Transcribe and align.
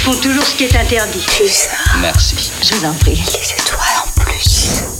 font 0.00 0.14
toujours 0.14 0.44
ce 0.44 0.54
qui 0.54 0.64
est 0.64 0.76
interdit. 0.76 1.24
Plus 1.36 1.68
Merci. 2.00 2.50
Je 2.62 2.74
vous 2.74 2.86
en 2.86 2.94
prie. 2.94 3.12
les 3.12 3.52
étoiles 3.52 3.98
en 4.02 4.20
plus. 4.20 4.94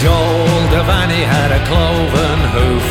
Joel 0.00 0.68
Devaney 0.72 1.22
had 1.22 1.52
a 1.52 1.60
cloven 1.68 2.40
hoof. 2.54 2.86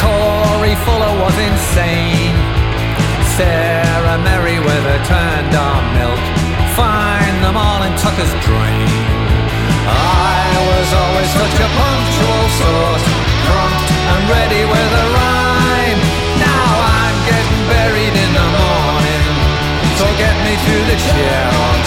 Corey 0.00 0.76
Fuller 0.84 1.14
was 1.22 1.36
insane. 1.38 2.36
Sarah 3.36 4.18
Merriweather 4.18 4.98
turned 5.06 5.54
on 5.54 5.82
milk. 5.94 6.20
Find 6.76 7.19
in 7.90 7.96
Tucker's 7.98 8.30
drain. 8.46 8.86
I 9.90 10.46
was 10.70 10.88
always 10.94 11.30
such 11.34 11.56
a 11.58 11.68
punctual 11.74 12.44
sort, 12.60 13.02
prompt 13.46 13.90
and 13.90 14.22
ready 14.30 14.62
with 14.62 14.90
a 15.02 15.06
rhyme. 15.16 16.00
Now 16.38 16.70
I'm 17.02 17.18
getting 17.26 17.62
buried 17.66 18.14
in 18.14 18.30
the 18.38 18.48
morning, 18.62 19.24
so 19.98 20.06
get 20.22 20.36
me 20.46 20.54
to 20.54 20.76
the 20.90 20.96
chair 21.02 21.79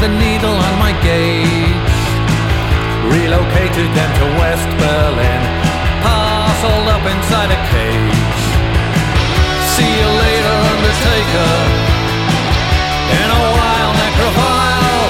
the 0.00 0.08
needle 0.08 0.54
on 0.54 0.74
my 0.78 0.92
gauge. 1.02 1.96
Relocated 3.10 3.88
them 3.98 4.10
to 4.20 4.26
West 4.38 4.68
Berlin, 4.78 5.42
parceled 6.02 6.88
up 6.94 7.02
inside 7.02 7.50
a 7.50 7.60
cage. 7.72 8.42
See 9.74 9.90
you 10.00 10.08
later, 10.22 10.54
Undertaker. 10.72 11.54
In 13.22 13.28
a 13.40 13.42
while, 13.58 13.92
necrophile. 14.02 15.04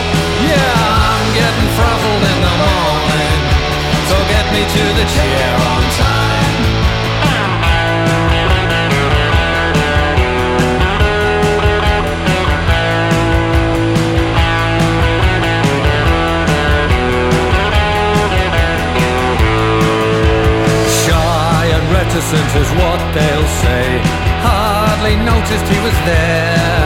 Yeah, 0.49 0.73
I'm 1.13 1.27
getting 1.37 1.69
frazzled 1.77 2.25
in 2.33 2.39
the 2.47 2.55
morning. 2.65 3.41
So 4.09 4.17
get 4.33 4.47
me 4.55 4.63
to 4.77 4.85
the 4.99 5.07
chair 5.17 5.53
on 5.73 5.83
time. 6.01 6.08
Reticent 22.19 22.51
is 22.59 22.71
what 22.83 22.99
they'll 23.15 23.51
say. 23.63 23.87
Hardly 24.43 25.15
noticed 25.23 25.67
he 25.71 25.79
was 25.87 25.95
there. 26.03 26.83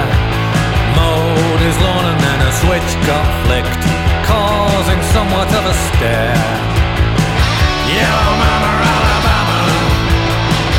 Mowed 0.92 1.60
his 1.64 1.76
lawn 1.80 2.04
and 2.04 2.20
then 2.20 2.38
a 2.44 2.52
switch 2.60 2.90
got 3.08 3.26
flicked, 3.44 3.84
causing 4.28 5.00
somewhat 5.14 5.48
of 5.56 5.64
a 5.64 5.76
stare. 5.88 6.52
Yellow 7.88 8.34
Mama, 8.44 8.72
Alabama. 8.92 9.60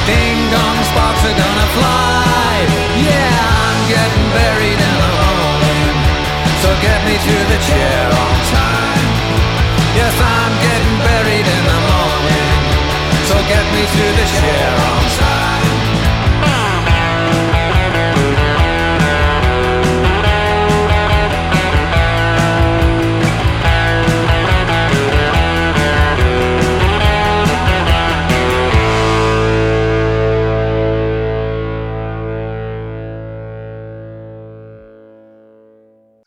Ding 0.05 0.39
dong 0.53 0.79
sparks 0.85 1.23
are 1.29 1.37
gonna 1.43 1.69
fly. 1.73 2.53
Yeah, 3.09 3.33
I'm 3.57 3.79
getting 3.89 4.25
buried 4.37 4.79
in 4.87 4.95
the 5.01 5.11
morning. 5.17 5.97
So 6.61 6.69
get 6.85 6.99
me 7.09 7.15
to 7.17 7.35
the 7.49 7.59
chair 7.69 8.02
get 13.53 13.65
me 13.73 13.83
to 13.85 14.05
the 14.19 14.27
chair 14.37 14.69
on 14.89 15.03
time. 15.19 15.43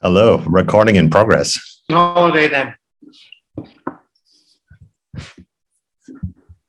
Hello, 0.02 0.38
recording 0.46 0.94
in 0.94 1.10
progress. 1.10 1.82
Holiday 1.90 2.46
then. 2.46 2.76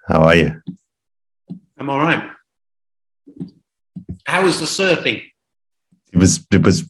How 0.08 0.22
are 0.22 0.36
you? 0.36 0.62
I'm 1.78 1.90
all 1.90 2.00
right. 2.00 2.32
How 4.26 4.44
was 4.44 4.60
the 4.60 4.66
surfing? 4.66 5.24
It 6.14 6.18
was 6.18 6.48
it 6.52 6.64
was 6.64 6.90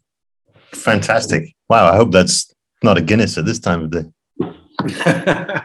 fantastic. 0.71 1.55
Wow, 1.67 1.91
I 1.91 1.95
hope 1.95 2.11
that's 2.11 2.53
not 2.83 2.97
a 2.97 3.01
Guinness 3.01 3.37
at 3.39 3.45
this 3.45 3.59
time 3.59 3.83
of 3.83 3.89
day. 3.91 4.05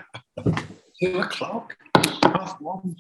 Two 1.03 1.21
o'clock. 1.21 1.77
Half 2.23 2.59
one. 2.61 2.97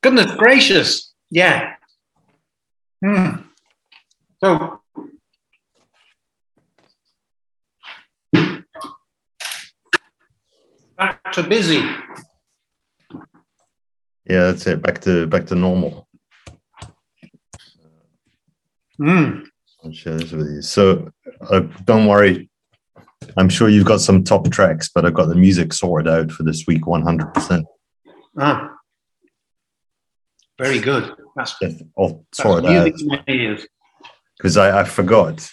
Goodness 0.00 0.32
gracious. 0.36 1.12
Yeah. 1.30 1.74
Hmm. 3.04 3.30
So. 4.42 4.80
Back 10.96 11.32
to 11.32 11.42
busy. 11.42 11.82
Yeah, 14.30 14.42
that's 14.52 14.64
it. 14.68 14.80
Back 14.80 15.00
to 15.00 15.26
back 15.26 15.46
to 15.46 15.56
normal. 15.56 16.06
Hmm. 18.98 19.40
I'll 19.82 19.92
share 19.92 20.14
this 20.18 20.30
with 20.30 20.46
you. 20.46 20.62
So 20.62 21.10
uh, 21.50 21.60
don't 21.84 22.06
worry. 22.06 22.48
I'm 23.36 23.48
sure 23.48 23.68
you've 23.68 23.86
got 23.86 24.00
some 24.00 24.22
top 24.22 24.48
tracks, 24.50 24.88
but 24.94 25.04
I've 25.04 25.14
got 25.14 25.26
the 25.26 25.34
music 25.34 25.72
sorted 25.72 26.08
out 26.12 26.30
for 26.30 26.42
this 26.44 26.64
week 26.66 26.82
100%. 26.82 27.64
Ah. 28.38 28.70
Very 30.58 30.78
good. 30.78 31.12
That's, 31.36 31.54
All 31.96 32.24
that's 32.32 32.40
out. 32.40 32.62
music 32.64 32.96
to 32.96 33.06
my 33.06 33.24
ears. 33.28 33.66
because 34.36 34.56
I, 34.56 34.80
I 34.80 34.84
forgot. 34.84 35.48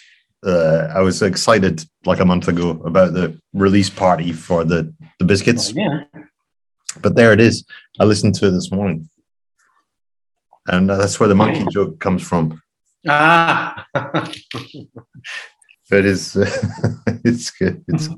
Uh, 0.46 0.88
I 0.94 1.00
was 1.00 1.20
excited 1.22 1.84
like 2.04 2.20
a 2.20 2.24
month 2.24 2.46
ago 2.48 2.70
about 2.84 3.12
the 3.12 3.40
release 3.54 3.90
party 3.90 4.32
for 4.32 4.64
the 4.64 4.94
the 5.18 5.24
biscuits, 5.24 5.72
Yeah. 5.72 6.02
But 7.02 7.14
there 7.16 7.32
it 7.32 7.40
is. 7.40 7.64
I 7.98 8.04
listened 8.04 8.34
to 8.36 8.48
it 8.48 8.50
this 8.52 8.70
morning, 8.70 9.08
and 10.66 10.90
uh, 10.90 10.96
that's 10.96 11.18
where 11.18 11.28
the 11.28 11.34
monkey 11.34 11.66
joke 11.70 11.98
comes 12.00 12.22
from. 12.26 12.60
Ah. 13.08 13.86
It 15.90 16.04
is. 16.04 16.36
it's 17.24 17.50
good. 17.50 17.82
It's 17.88 18.08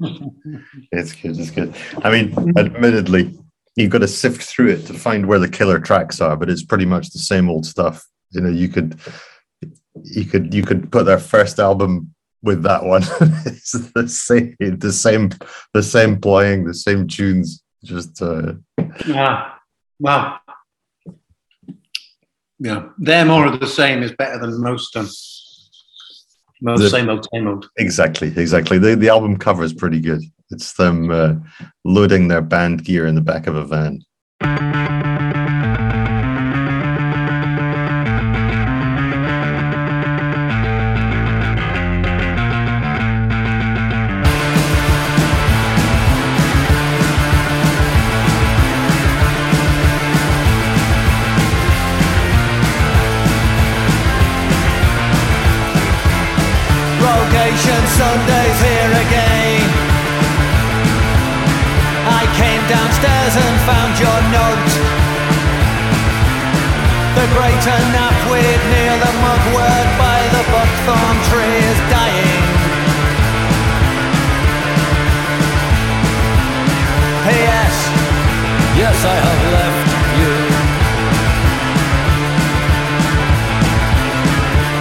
it's 0.91 1.13
good. 1.13 1.39
It's 1.39 1.51
good. 1.51 1.75
I 2.03 2.11
mean, 2.11 2.59
admittedly, 2.59 3.39
you've 3.77 3.91
got 3.91 3.99
to 3.99 4.09
sift 4.09 4.43
through 4.43 4.71
it 4.71 4.87
to 4.87 4.95
find 4.95 5.27
where 5.27 5.39
the 5.39 5.49
killer 5.49 5.79
tracks 5.79 6.21
are, 6.21 6.37
but 6.37 6.51
it's 6.51 6.65
pretty 6.65 6.85
much 6.85 7.11
the 7.11 7.21
same 7.21 7.49
old 7.49 7.65
stuff. 7.65 8.05
You 8.31 8.41
know, 8.41 8.51
you 8.51 8.69
could 8.69 8.99
you 10.03 10.25
could 10.25 10.53
you 10.53 10.63
could 10.63 10.91
put 10.91 11.07
their 11.07 11.19
first 11.19 11.61
album 11.61 12.13
with 12.43 12.63
that 12.65 12.85
one. 12.85 13.03
it's 13.47 13.73
the 13.73 14.09
same, 14.09 14.57
the 14.59 14.93
same, 14.93 15.31
the 15.73 15.83
same 15.83 16.21
playing, 16.21 16.65
the 16.65 16.75
same 16.75 17.07
tunes. 17.07 17.63
Just 17.85 18.21
uh, 18.23 18.53
Ah, 19.09 19.59
well, 19.99 20.39
yeah, 22.59 22.89
they're 22.99 23.25
more 23.25 23.47
of 23.47 23.59
the 23.61 23.67
same 23.67 24.03
is 24.03 24.13
better 24.13 24.39
than 24.39 24.61
most 24.63 24.95
um, 24.97 25.09
most 26.63 26.81
The- 26.83 26.91
same 26.91 27.09
old 27.09 27.27
same 27.33 27.47
old. 27.49 27.69
exactly, 27.79 28.29
exactly. 28.37 28.79
The 28.79 28.97
the 28.97 29.09
album 29.09 29.37
cover 29.39 29.65
is 29.65 29.73
pretty 29.73 30.01
good. 30.01 30.23
It's 30.51 30.75
them 30.75 31.11
uh, 31.11 31.35
loading 31.85 32.29
their 32.29 32.43
band 32.43 32.85
gear 32.85 33.07
in 33.07 33.15
the 33.15 33.21
back 33.23 33.47
of 33.47 33.55
a 33.55 33.65
van. 33.65 34.03
I 67.35 67.67
enough. 67.67 68.19
The 68.31 68.63
near 68.75 68.95
the 69.05 69.13
mugwort 69.23 69.89
by 69.99 70.19
the 70.35 70.43
buckthorn 70.53 71.17
tree 71.29 71.59
is 71.71 71.81
dying. 71.91 72.45
P.S. 77.27 77.77
Yes, 78.81 78.97
I 79.05 79.17
have 79.27 79.43
left 79.57 79.89
you. 80.21 80.37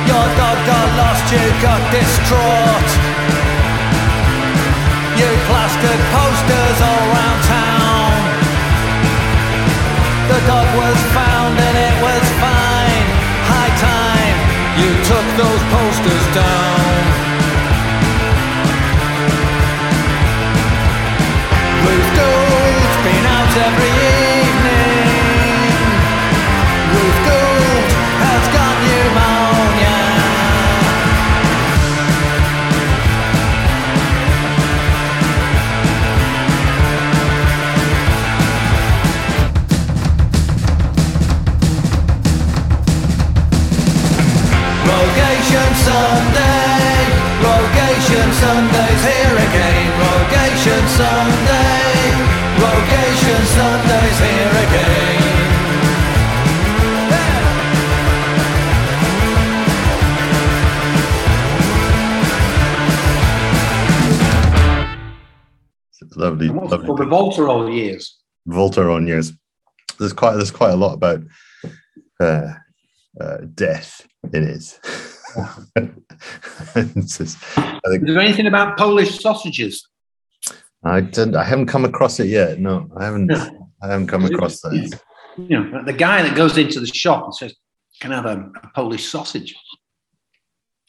Your 0.09 0.25
dog 0.39 0.57
got 0.65 0.87
lost, 0.97 1.25
you 1.33 1.45
got 1.61 1.81
distraught. 1.93 2.89
You 5.19 5.29
plastered 5.47 6.03
posters 6.15 6.77
all 6.87 7.05
round 7.13 7.41
town. 7.43 8.19
The 10.31 10.39
dog 10.47 10.67
was 10.79 11.08
you 14.81 14.91
took 15.11 15.27
those 15.41 15.63
posters 15.75 16.25
down. 16.33 16.89
Gould's 22.15 22.97
been 23.05 23.25
out 23.25 23.57
every 23.67 23.89
evening. 23.89 24.38
Lovely, 66.47 66.47
And 66.47 66.57
what's 66.57 66.71
lovely. 66.71 66.87
called 66.87 66.99
the 66.99 67.05
Voltarol 67.43 67.73
years. 67.75 68.17
Volta 68.45 68.81
on 68.89 69.05
years. 69.07 69.33
There's 69.99 70.13
quite 70.13 70.35
there's 70.35 70.51
quite 70.51 70.71
a 70.71 70.75
lot 70.75 70.93
about 70.93 71.21
uh, 72.19 72.53
uh, 73.19 73.37
death 73.53 74.07
in 74.33 74.43
it. 74.43 74.79
Just- 76.95 77.37
Is 77.37 78.01
there 78.03 78.19
anything 78.19 78.47
about 78.47 78.77
Polish 78.77 79.19
sausages? 79.19 79.87
I 80.83 81.01
didn't. 81.01 81.35
I 81.35 81.43
haven't 81.43 81.65
come 81.67 81.83
across 81.85 82.19
it 82.19 82.27
yet. 82.27 82.59
No, 82.59 82.89
I 82.97 83.03
haven't. 83.05 83.31
I 83.31 83.87
haven't 83.87 84.07
come 84.07 84.23
across 84.25 84.61
that. 84.61 84.99
You 85.37 85.59
know, 85.59 85.83
the 85.83 85.93
guy 85.93 86.21
that 86.21 86.35
goes 86.35 86.57
into 86.57 86.79
the 86.79 86.87
shop 86.87 87.25
and 87.25 87.35
says, 87.35 87.53
"Can 87.99 88.11
I 88.13 88.15
have 88.15 88.25
a, 88.25 88.49
a 88.63 88.69
Polish 88.73 89.07
sausage?" 89.09 89.55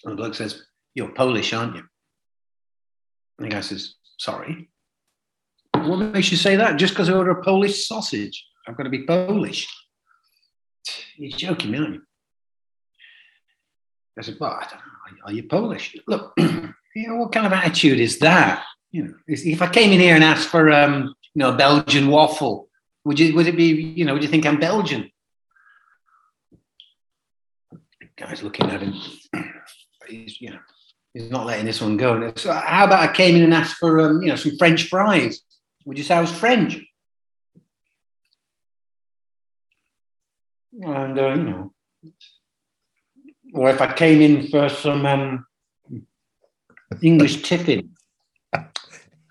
And 0.05 0.13
the 0.13 0.17
bloke 0.17 0.35
says, 0.37 0.63
"You're 0.95 1.13
Polish, 1.13 1.53
aren't 1.53 1.75
you?" 1.77 1.83
And 3.39 3.47
the 3.47 3.55
guy 3.55 3.61
says, 3.63 3.95
"Sorry." 4.19 4.69
What 5.89 5.99
makes 5.99 6.31
you 6.31 6.37
say 6.37 6.57
that? 6.57 6.77
Just 6.77 6.95
because 6.95 7.09
I 7.09 7.13
order 7.13 7.33
a 7.33 7.43
Polish 7.43 7.87
sausage, 7.87 8.47
I've 8.67 8.77
got 8.77 8.85
to 8.85 8.91
be 8.91 9.05
Polish. 9.05 9.69
You're 11.17 11.37
joking 11.37 11.71
me, 11.71 11.79
aren't 11.79 11.95
you? 11.95 12.03
I 14.19 14.23
said, 14.23 14.37
"Well, 14.41 14.51
I 14.51 14.65
don't 14.65 14.81
know. 14.81 15.27
Are 15.27 15.33
you 15.33 15.45
Polish?" 15.45 15.97
Look, 16.07 16.33
you 16.39 16.75
know, 17.09 17.17
what 17.17 17.33
kind 17.33 17.47
of 17.47 17.53
attitude 17.53 18.01
is 18.01 18.19
that? 18.19 18.65
You 18.91 19.05
know, 19.05 19.15
if 19.27 19.63
I 19.63 19.69
came 19.69 19.93
in 19.93 20.01
here 20.01 20.15
and 20.15 20.25
asked 20.25 20.49
for, 20.49 20.71
um, 20.73 21.15
you 21.35 21.39
know, 21.39 21.53
a 21.55 21.57
Belgian 21.57 22.09
waffle, 22.09 22.69
would 23.05 23.19
you? 23.19 23.35
Would 23.35 23.47
it 23.47 23.57
be? 23.57 23.95
You 23.97 24.05
know, 24.05 24.15
would 24.15 24.23
you 24.23 24.29
think 24.29 24.47
I'm 24.47 24.59
Belgian? 24.59 25.11
Guy's 28.17 28.43
looking 28.43 28.71
at 28.71 28.83
him. 28.83 28.95
He's, 30.09 30.41
you 30.41 30.51
know, 30.51 30.59
he's 31.15 31.31
not 31.31 31.47
letting 31.47 31.65
this 31.65 31.81
one 31.81 31.97
go. 31.97 32.33
So 32.35 32.53
how 32.53 32.85
about 32.85 33.09
I 33.09 33.13
came 33.13 33.37
in 33.37 33.43
and 33.45 33.55
asked 33.55 33.77
for, 33.77 34.01
um, 34.01 34.23
you 34.23 34.29
know, 34.29 34.35
some 34.35 34.57
French 34.59 34.89
fries? 34.89 35.41
Would 35.85 35.99
you 35.99 36.05
say 36.05 36.15
I 36.15 36.21
was 36.21 36.33
French? 36.33 36.81
And 40.83 41.19
uh, 41.19 41.29
you 41.35 41.43
know, 41.43 41.73
or 43.55 43.71
if 43.71 43.81
I 43.81 43.93
came 43.93 44.21
in 44.21 44.49
for 44.49 44.69
some 44.69 45.05
um, 45.05 45.47
English 47.03 47.43
tiffin, 47.43 47.91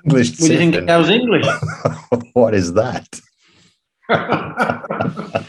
English. 0.05 0.39
would 0.39 0.51
you 0.51 0.57
think 0.57 0.73
tiffin. 0.73 0.89
I 0.89 0.97
was 0.97 1.09
English? 1.09 1.45
what 2.33 2.53
is 2.53 2.73
that? 2.73 3.07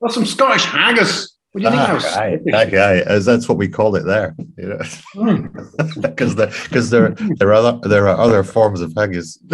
or 0.00 0.10
some 0.10 0.26
Scottish 0.26 0.66
haggis? 0.66 1.37
Would 1.54 1.62
you 1.62 1.70
think 1.70 1.80
Ah, 1.82 2.20
aye, 2.20 2.38
that 2.46 2.70
guy, 2.70 2.98
as 3.00 3.24
that's 3.24 3.48
what 3.48 3.56
we 3.58 3.68
call 3.68 3.96
it 3.96 4.04
there. 4.04 4.34
You 4.56 4.68
know, 4.68 4.78
Hmm. 5.14 5.46
because 6.00 6.34
there, 6.36 6.52
because 6.64 6.90
there, 6.90 7.10
there 7.38 7.48
are 7.48 7.54
other, 7.54 7.88
there 7.88 8.06
are 8.08 8.18
other 8.18 8.42
forms 8.44 8.80
of 8.80 8.92
haggis. 8.96 9.38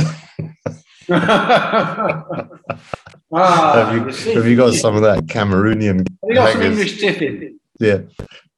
ah, 1.11 2.25
have 3.33 3.95
you, 3.95 4.35
have 4.35 4.47
you 4.47 4.57
got 4.57 4.75
some 4.75 4.97
of 4.97 5.03
that 5.03 5.27
Cameroonian 5.27 5.99
Have 5.99 6.29
you 6.29 6.35
got 6.35 6.53
some? 6.53 6.63
English 6.63 7.01
tiffin? 7.01 7.59
Yeah, 7.81 8.01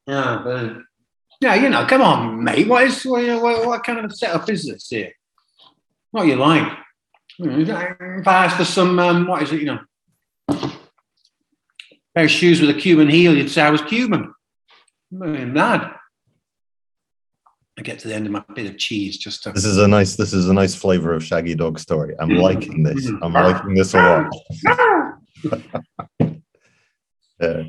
Yeah, 0.06 0.40
but 0.44 0.76
yeah, 1.40 1.54
you 1.56 1.68
know, 1.68 1.84
come 1.86 2.02
on, 2.02 2.42
mate. 2.42 2.66
What 2.68 2.84
is 2.84 3.04
what, 3.04 3.42
what, 3.42 3.66
what 3.66 3.84
kind 3.84 4.04
of 4.04 4.14
setup 4.16 4.48
is 4.48 4.66
this 4.66 4.88
here? 4.88 5.12
What 6.10 6.26
you 6.26 6.36
like? 6.36 6.72
You 7.38 7.64
know, 7.64 7.94
If 8.18 8.26
I 8.26 8.46
asked 8.46 8.56
for 8.56 8.64
some, 8.64 8.98
um, 8.98 9.26
what 9.26 9.42
is 9.42 9.52
it? 9.52 9.60
You 9.60 9.66
know, 9.66 10.70
pair 12.16 12.24
of 12.24 12.30
shoes 12.30 12.60
with 12.62 12.70
a 12.70 12.74
Cuban 12.74 13.08
heel, 13.08 13.36
you'd 13.36 13.50
say 13.50 13.62
I 13.62 13.70
was 13.70 13.82
Cuban. 13.82 14.34
I'm 15.22 15.52
mad. 15.52 15.92
I 17.78 17.82
get 17.82 17.98
to 18.00 18.08
the 18.08 18.14
end 18.14 18.24
of 18.24 18.32
my 18.32 18.42
bit 18.54 18.70
of 18.70 18.78
cheese 18.78 19.18
just 19.18 19.42
to. 19.42 19.52
this 19.52 19.66
is 19.66 19.76
a 19.76 19.86
nice, 19.86 20.16
this 20.16 20.32
is 20.32 20.48
a 20.48 20.54
nice 20.54 20.74
flavor 20.74 21.12
of 21.12 21.22
Shaggy 21.22 21.54
Dog 21.54 21.78
story. 21.78 22.14
I'm 22.18 22.30
mm-hmm. 22.30 22.40
liking 22.40 22.82
this. 22.82 23.06
Mm-hmm. 23.06 23.22
I'm 23.22 23.34
liking 23.34 23.74
this 23.74 23.94
a 23.94 24.30
lot. 25.44 25.62
Yeah. 27.38 27.64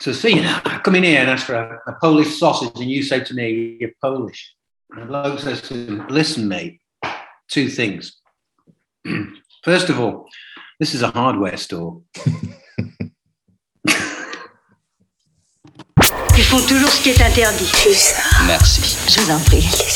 So 0.00 0.12
see, 0.12 0.40
I 0.42 0.80
come 0.82 0.94
in 0.94 1.02
here 1.02 1.20
and 1.20 1.28
ask 1.28 1.44
for 1.44 1.56
a, 1.56 1.78
a 1.86 1.92
Polish 2.00 2.38
sausage, 2.38 2.72
and 2.76 2.90
you 2.90 3.02
say 3.02 3.20
to 3.22 3.34
me, 3.34 3.76
"You're 3.78 3.90
Polish." 4.00 4.54
And 4.92 5.02
the 5.02 5.06
bloke 5.06 5.40
says 5.40 5.60
to 5.68 5.74
him, 5.74 6.06
"Listen, 6.08 6.48
mate, 6.48 6.80
two 7.48 7.68
things. 7.68 8.16
First 9.62 9.90
of 9.90 10.00
all, 10.00 10.26
this 10.80 10.94
is 10.94 11.02
a 11.02 11.10
hardware 11.10 11.58
store. 11.58 12.00
Font 16.58 16.66
toujours 16.66 16.90
ce 16.90 17.00
qui 17.00 17.10
est 17.10 17.20
interdit. 17.20 17.70
Ça. 17.92 18.22
Merci. 18.46 18.96
Je 19.08 19.20
vous 19.20 19.30
en 19.30 19.40
prie. 19.40 19.60
Les 19.60 19.88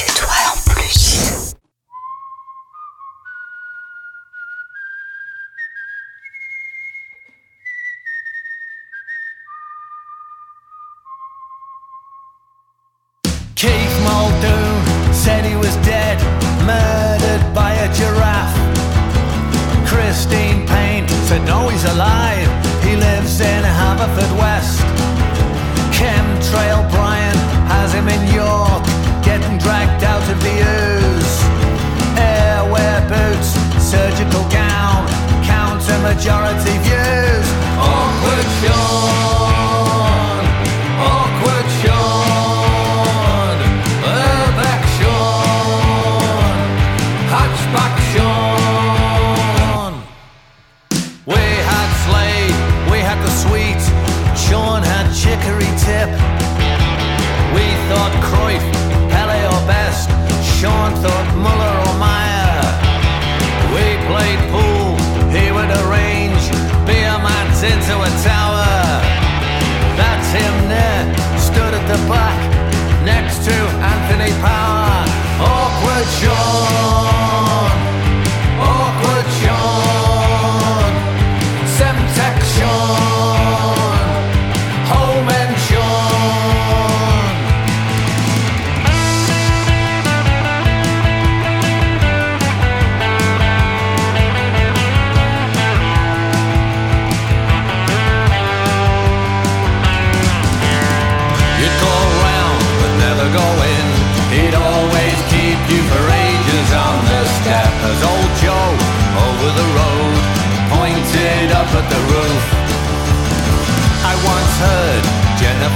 surgical 34.18 34.48
gown, 34.50 35.06
counter 35.44 35.98
majority 36.00 36.76
views. 36.82 37.27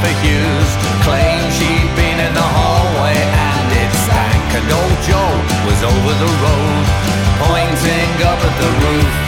Jennifer 0.02 0.26
Hughes 0.26 0.72
claim 1.04 1.50
she'd 1.52 1.94
been 1.94 2.18
in 2.18 2.34
the 2.34 2.42
hallway 2.42 3.14
and 3.14 3.70
it 3.70 3.92
stank 4.02 4.54
and 4.58 4.66
old 4.72 4.98
Joe 5.06 5.38
was 5.64 5.78
over 5.82 6.12
the 6.18 6.32
road 6.42 6.84
pointing 7.38 8.26
up 8.26 8.40
at 8.42 8.54
the 8.58 8.70
roof. 8.82 9.21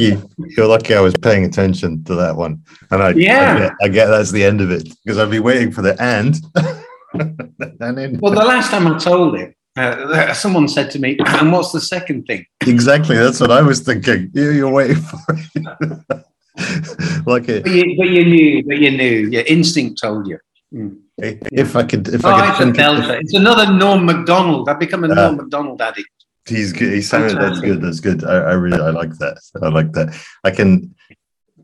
Lucky. 0.00 0.22
You're 0.56 0.66
lucky. 0.66 0.94
I 0.94 1.00
was 1.00 1.14
paying 1.22 1.44
attention 1.44 2.04
to 2.04 2.14
that 2.16 2.36
one, 2.36 2.62
and 2.90 3.02
I 3.02 3.10
Yeah. 3.10 3.54
I 3.54 3.58
get, 3.58 3.72
I 3.84 3.88
get 3.88 4.06
that's 4.08 4.30
the 4.32 4.44
end 4.44 4.60
of 4.60 4.70
it 4.70 4.88
because 5.04 5.18
I'd 5.18 5.30
be 5.30 5.40
waiting 5.40 5.70
for 5.72 5.82
the 5.82 6.00
end. 6.02 6.36
and 7.14 7.96
then 7.96 8.18
well, 8.20 8.32
the 8.32 8.44
last 8.44 8.70
time 8.70 8.86
I 8.86 8.98
told 8.98 9.36
it, 9.36 9.54
uh, 9.76 10.32
someone 10.34 10.68
said 10.68 10.90
to 10.92 10.98
me, 10.98 11.16
"And 11.26 11.52
what's 11.52 11.72
the 11.72 11.80
second 11.80 12.24
thing?" 12.26 12.44
exactly 12.66 13.16
that's 13.16 13.40
what 13.40 13.50
I 13.50 13.62
was 13.62 13.80
thinking. 13.80 14.30
You, 14.34 14.50
you're 14.50 14.72
waiting 14.72 14.96
for 14.96 15.18
it. 15.28 16.26
like 17.26 17.48
it, 17.48 17.64
But 17.64 17.72
you, 17.72 17.96
but 17.98 18.08
you 18.08 18.24
knew, 18.24 18.64
but 18.64 18.78
you 18.78 18.90
knew. 18.90 19.28
Your 19.30 19.44
instinct 19.46 20.00
told 20.00 20.26
you. 20.26 20.38
Mm. 20.74 20.96
if 21.18 21.76
I 21.76 21.84
could, 21.84 22.08
if 22.08 22.24
Oh, 22.24 22.30
I 22.30 22.48
it's 22.50 22.58
could 22.58 22.74
belter. 22.74 23.20
It's 23.20 23.34
another 23.34 23.72
Norm 23.72 24.04
Macdonald. 24.04 24.68
I've 24.68 24.80
become 24.80 25.04
a 25.04 25.08
Ah. 25.10 25.14
Norm 25.14 25.36
Macdonald 25.36 25.80
addict. 25.80 26.08
He's 26.48 26.72
good. 26.72 26.92
He 26.92 27.02
sounded 27.02 27.38
that's 27.38 27.60
good. 27.60 27.80
That's 27.80 28.00
good. 28.00 28.24
I, 28.24 28.34
I 28.36 28.52
really 28.52 28.80
I 28.80 28.90
like 28.90 29.12
that. 29.18 29.38
I 29.62 29.68
like 29.68 29.92
that. 29.92 30.16
I 30.44 30.50
can 30.50 30.94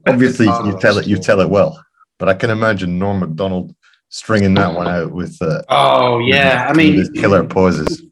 obviously 0.06 0.46
you 0.46 0.78
tell 0.80 0.98
it 0.98 1.06
you 1.06 1.16
tell 1.18 1.40
it 1.40 1.50
well, 1.50 1.82
but 2.18 2.28
I 2.28 2.34
can 2.34 2.50
imagine 2.50 2.98
Norm 2.98 3.20
Macdonald 3.20 3.74
stringing 4.08 4.54
that 4.54 4.74
one 4.74 4.88
out 4.88 5.12
with 5.12 5.36
uh, 5.40 5.62
Oh 5.68 6.18
yeah, 6.18 6.66
I 6.68 6.74
mean, 6.74 7.12
killer 7.14 7.44
pauses. 7.44 8.02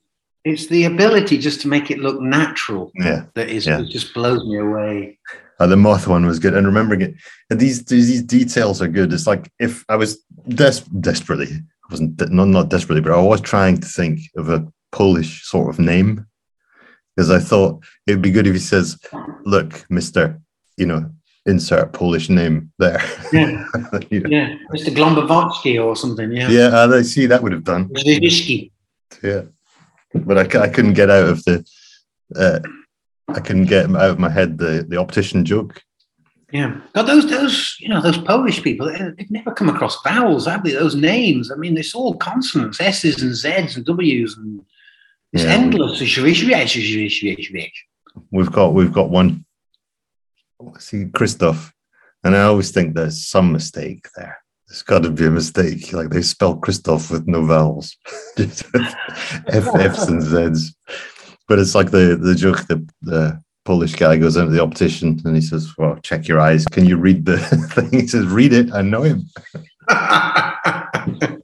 it's 0.44 0.66
the 0.68 0.84
ability 0.84 1.36
just 1.38 1.60
to 1.62 1.68
make 1.68 1.90
it 1.90 1.98
look 1.98 2.20
natural 2.20 2.90
Yeah. 2.94 3.24
that 3.34 3.50
is 3.50 3.66
Yeah. 3.66 3.80
it 3.80 3.88
just 3.90 4.14
blows 4.14 4.42
me 4.46 4.56
away. 4.58 5.18
Uh, 5.58 5.66
the 5.66 5.76
moth 5.76 6.06
one 6.08 6.24
was 6.24 6.38
good, 6.38 6.54
and 6.54 6.66
remembering 6.66 7.02
it. 7.02 7.14
And 7.50 7.60
these 7.60 7.84
these 7.84 8.22
details 8.22 8.80
are 8.80 8.88
good. 8.88 9.12
It's 9.12 9.26
like 9.26 9.50
if 9.58 9.84
I 9.90 9.96
was 9.96 10.16
des- 10.48 10.88
desperately, 11.00 11.48
I 11.52 11.86
wasn't 11.90 12.18
not 12.32 12.48
not 12.48 12.70
desperately, 12.70 13.02
but 13.02 13.12
I 13.12 13.20
was 13.20 13.42
trying 13.42 13.76
to 13.78 13.86
think 13.86 14.20
of 14.38 14.48
a 14.48 14.66
Polish 14.92 15.44
sort 15.44 15.68
of 15.68 15.78
name 15.78 16.24
because 17.20 17.30
I 17.30 17.38
thought 17.38 17.84
it 18.06 18.12
would 18.12 18.22
be 18.22 18.30
good 18.30 18.46
if 18.46 18.54
he 18.54 18.58
says, 18.58 18.98
"Look, 19.44 19.84
Mister, 19.90 20.40
you 20.78 20.86
know, 20.86 21.10
insert 21.44 21.92
Polish 21.92 22.30
name 22.30 22.72
there." 22.78 23.02
Yeah, 23.30 23.66
You 24.10 24.20
know. 24.20 24.30
yeah, 24.30 24.56
Mr. 24.72 24.88
Glombovotsky 24.94 25.82
or 25.84 25.94
something. 25.96 26.32
Yeah, 26.32 26.48
yeah, 26.48 26.68
uh, 26.68 26.88
I 26.90 27.02
see 27.02 27.26
that 27.26 27.42
would 27.42 27.52
have 27.52 27.64
done. 27.64 27.90
Yeah, 29.22 29.42
but 30.14 30.38
I, 30.38 30.62
I 30.62 30.68
couldn't 30.68 30.94
get 30.94 31.10
out 31.10 31.28
of 31.28 31.44
the. 31.44 31.62
Uh, 32.34 32.60
I 33.28 33.40
couldn't 33.40 33.66
get 33.66 33.84
out 33.94 34.10
of 34.10 34.18
my 34.18 34.30
head 34.30 34.56
the 34.56 34.86
the 34.88 34.96
optician 34.96 35.44
joke. 35.44 35.82
Yeah, 36.52 36.80
God, 36.94 37.02
those 37.02 37.28
those 37.28 37.76
you 37.80 37.88
know 37.90 38.00
those 38.00 38.16
Polish 38.18 38.62
people, 38.62 38.86
they- 38.86 39.12
they've 39.18 39.30
never 39.30 39.52
come 39.52 39.68
across 39.68 40.02
vowels, 40.02 40.46
have 40.46 40.64
they? 40.64 40.72
Those 40.72 40.94
names, 40.96 41.52
I 41.52 41.56
mean, 41.56 41.76
it's 41.76 41.94
all 41.94 42.14
consonants, 42.16 42.80
S's 42.80 43.22
and 43.22 43.34
Z's 43.34 43.76
and 43.76 43.84
W's, 43.84 44.36
and 44.38 44.64
it's 45.32 45.44
Yeah. 45.44 45.50
endless. 45.52 46.00
Zvyšky. 46.00 47.70
we've 48.30 48.52
got 48.52 48.74
we've 48.74 48.92
got 48.92 49.10
one. 49.10 49.44
See 50.78 51.06
Christoph 51.14 51.72
and 52.24 52.36
I 52.36 52.42
always 52.42 52.70
think 52.70 52.94
there's 52.94 53.26
some 53.26 53.50
mistake 53.52 54.06
there. 54.16 54.38
There's 54.68 54.82
got 54.82 55.02
to 55.04 55.10
be 55.10 55.24
a 55.26 55.30
mistake. 55.30 55.92
Like 55.92 56.10
they 56.10 56.22
spell 56.22 56.56
Christoph 56.56 57.10
with 57.10 57.26
no 57.26 57.44
vowels 57.46 57.96
Just 58.36 58.64
F, 59.48 59.66
F's 59.74 60.06
and 60.08 60.22
Z's. 60.22 60.74
But 61.48 61.58
it's 61.58 61.74
like 61.74 61.90
the 61.90 62.16
the 62.20 62.34
joke 62.34 62.66
that 62.68 62.86
the 63.02 63.42
Polish 63.64 63.94
guy 63.94 64.16
goes 64.16 64.36
into 64.36 64.52
the 64.52 64.62
optician 64.62 65.20
and 65.24 65.34
he 65.34 65.40
says 65.42 65.72
well 65.78 65.96
check 66.02 66.28
your 66.28 66.40
eyes. 66.40 66.66
Can 66.66 66.84
you 66.86 66.96
read 66.98 67.24
the 67.24 67.38
thing? 67.74 67.90
He 68.00 68.06
says 68.06 68.26
read 68.26 68.52
it. 68.52 68.72
I 68.72 68.82
know 68.82 69.02
him 69.02 69.24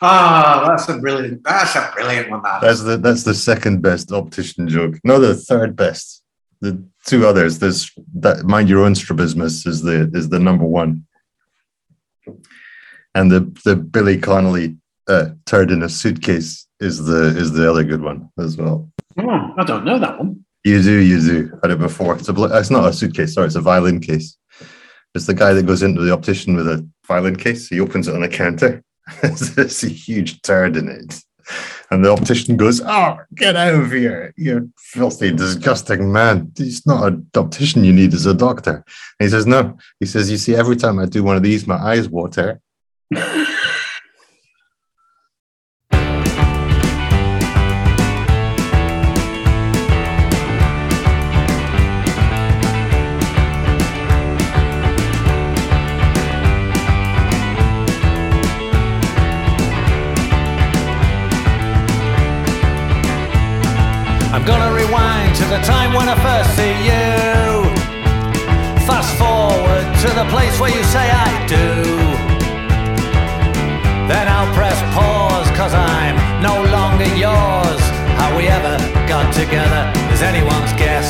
Ah, 0.00 0.64
that's 0.68 0.88
a 0.88 0.98
brilliant. 0.98 1.42
That's 1.44 1.74
a 1.74 1.90
brilliant 1.94 2.30
one. 2.30 2.42
That. 2.42 2.60
that's 2.60 2.82
the 2.82 2.96
that's 2.96 3.24
the 3.24 3.34
second 3.34 3.82
best 3.82 4.12
optician 4.12 4.68
joke 4.68 4.94
no 5.04 5.18
the 5.18 5.34
third 5.34 5.74
best 5.74 6.22
the 6.60 6.82
two 7.04 7.26
others 7.26 7.58
there's 7.58 7.90
that 8.16 8.44
mind 8.44 8.68
your 8.68 8.84
own 8.84 8.94
strabismus 8.94 9.66
is 9.66 9.82
the 9.82 10.10
is 10.14 10.28
the 10.28 10.38
number 10.38 10.64
one 10.64 11.04
and 13.14 13.30
the 13.30 13.40
the 13.64 13.74
billy 13.76 14.18
connolly 14.18 14.76
uh 15.08 15.26
turd 15.46 15.70
in 15.70 15.82
a 15.82 15.88
suitcase 15.88 16.66
is 16.80 17.04
the 17.04 17.26
is 17.36 17.52
the 17.52 17.68
other 17.68 17.84
good 17.84 18.02
one 18.02 18.28
as 18.38 18.56
well 18.56 18.90
Oh, 19.20 19.52
I 19.58 19.64
don't 19.64 19.84
know 19.84 19.98
that 19.98 20.18
one. 20.18 20.44
you 20.64 20.80
do 20.82 20.92
you 20.98 21.20
do 21.20 21.58
had 21.62 21.72
it 21.72 21.78
before 21.80 22.16
it's 22.16 22.28
a 22.28 22.32
bl- 22.32 22.44
it's 22.52 22.70
not 22.70 22.88
a 22.88 22.92
suitcase 22.92 23.34
sorry 23.34 23.46
it's 23.46 23.56
a 23.56 23.60
violin 23.60 24.00
case 24.00 24.36
it's 25.14 25.26
the 25.26 25.34
guy 25.34 25.52
that 25.54 25.66
goes 25.66 25.82
into 25.82 26.02
the 26.02 26.12
optician 26.12 26.54
with 26.54 26.68
a 26.68 26.86
violin 27.06 27.34
case 27.36 27.68
he 27.68 27.80
opens 27.80 28.06
it 28.06 28.14
on 28.14 28.22
a 28.22 28.28
counter 28.28 28.82
there's 29.22 29.84
a 29.84 29.88
huge 29.88 30.42
turd 30.42 30.76
in 30.76 30.88
it 30.88 31.22
and 31.90 32.04
the 32.04 32.10
optician 32.10 32.56
goes, 32.56 32.80
Oh, 32.80 33.18
get 33.34 33.56
out 33.56 33.74
of 33.74 33.90
here. 33.90 34.34
You 34.36 34.72
filthy, 34.78 35.32
disgusting 35.32 36.12
man. 36.12 36.52
He's 36.56 36.86
not 36.86 37.06
an 37.06 37.30
optician 37.34 37.84
you 37.84 37.92
need 37.92 38.14
as 38.14 38.26
a 38.26 38.34
doctor. 38.34 38.84
And 39.18 39.26
he 39.26 39.28
says, 39.28 39.46
No. 39.46 39.76
He 40.00 40.06
says, 40.06 40.30
You 40.30 40.36
see, 40.36 40.54
every 40.54 40.76
time 40.76 40.98
I 40.98 41.06
do 41.06 41.22
one 41.22 41.36
of 41.36 41.42
these, 41.42 41.66
my 41.66 41.76
eyes 41.76 42.08
water. 42.08 42.60
rewind 65.08 65.34
to 65.36 65.44
the 65.44 65.60
time 65.62 65.92
when 65.94 66.08
I 66.08 66.16
first 66.26 66.50
see 66.56 66.74
you. 66.90 67.64
Fast 68.86 69.12
forward 69.16 69.86
to 70.04 70.08
the 70.14 70.26
place 70.34 70.58
where 70.60 70.70
you 70.70 70.82
say 70.84 71.06
I 71.10 71.30
do. 71.46 71.66
Then 74.08 74.26
I'll 74.28 74.52
press 74.54 74.78
pause, 74.94 75.48
cause 75.56 75.74
I'm 75.74 76.16
no 76.42 76.56
longer 76.76 77.08
yours. 77.16 77.82
How 78.18 78.36
we 78.36 78.48
ever 78.48 78.76
got 79.06 79.32
together 79.32 79.82
is 80.12 80.22
anyone's 80.22 80.72
guess. 80.82 81.08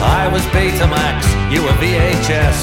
I 0.00 0.28
was 0.32 0.42
Betamax, 0.54 1.18
you 1.52 1.62
were 1.62 1.76
VHS. 1.82 2.58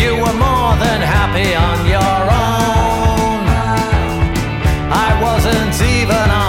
You 0.00 0.12
were 0.22 0.36
more 0.48 0.74
than 0.84 1.00
happy 1.16 1.54
on 1.68 1.78
your 1.86 2.18
own. 2.50 3.42
I 4.92 5.10
wasn't 5.22 5.74
even 5.80 6.41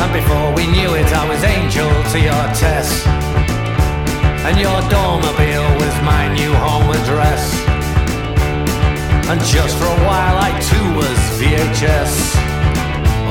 And 0.00 0.12
before 0.12 0.54
we 0.54 0.66
knew 0.66 0.94
it, 0.94 1.06
I 1.12 1.28
was 1.28 1.42
angel 1.44 1.90
to 2.12 2.18
your 2.18 2.44
Tess. 2.54 3.06
And 4.46 4.58
your 4.58 4.80
dormobile 4.90 5.70
was 5.78 5.94
my 6.02 6.32
new 6.34 6.52
home 6.54 6.90
address. 6.90 7.52
And 9.28 9.40
just 9.40 9.76
for 9.76 9.84
a 9.84 10.00
while, 10.06 10.38
I 10.38 10.50
too 10.70 10.86
was 10.96 11.18
VHS. 11.38 12.34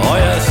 Oh, 0.04 0.16
yes. 0.16 0.46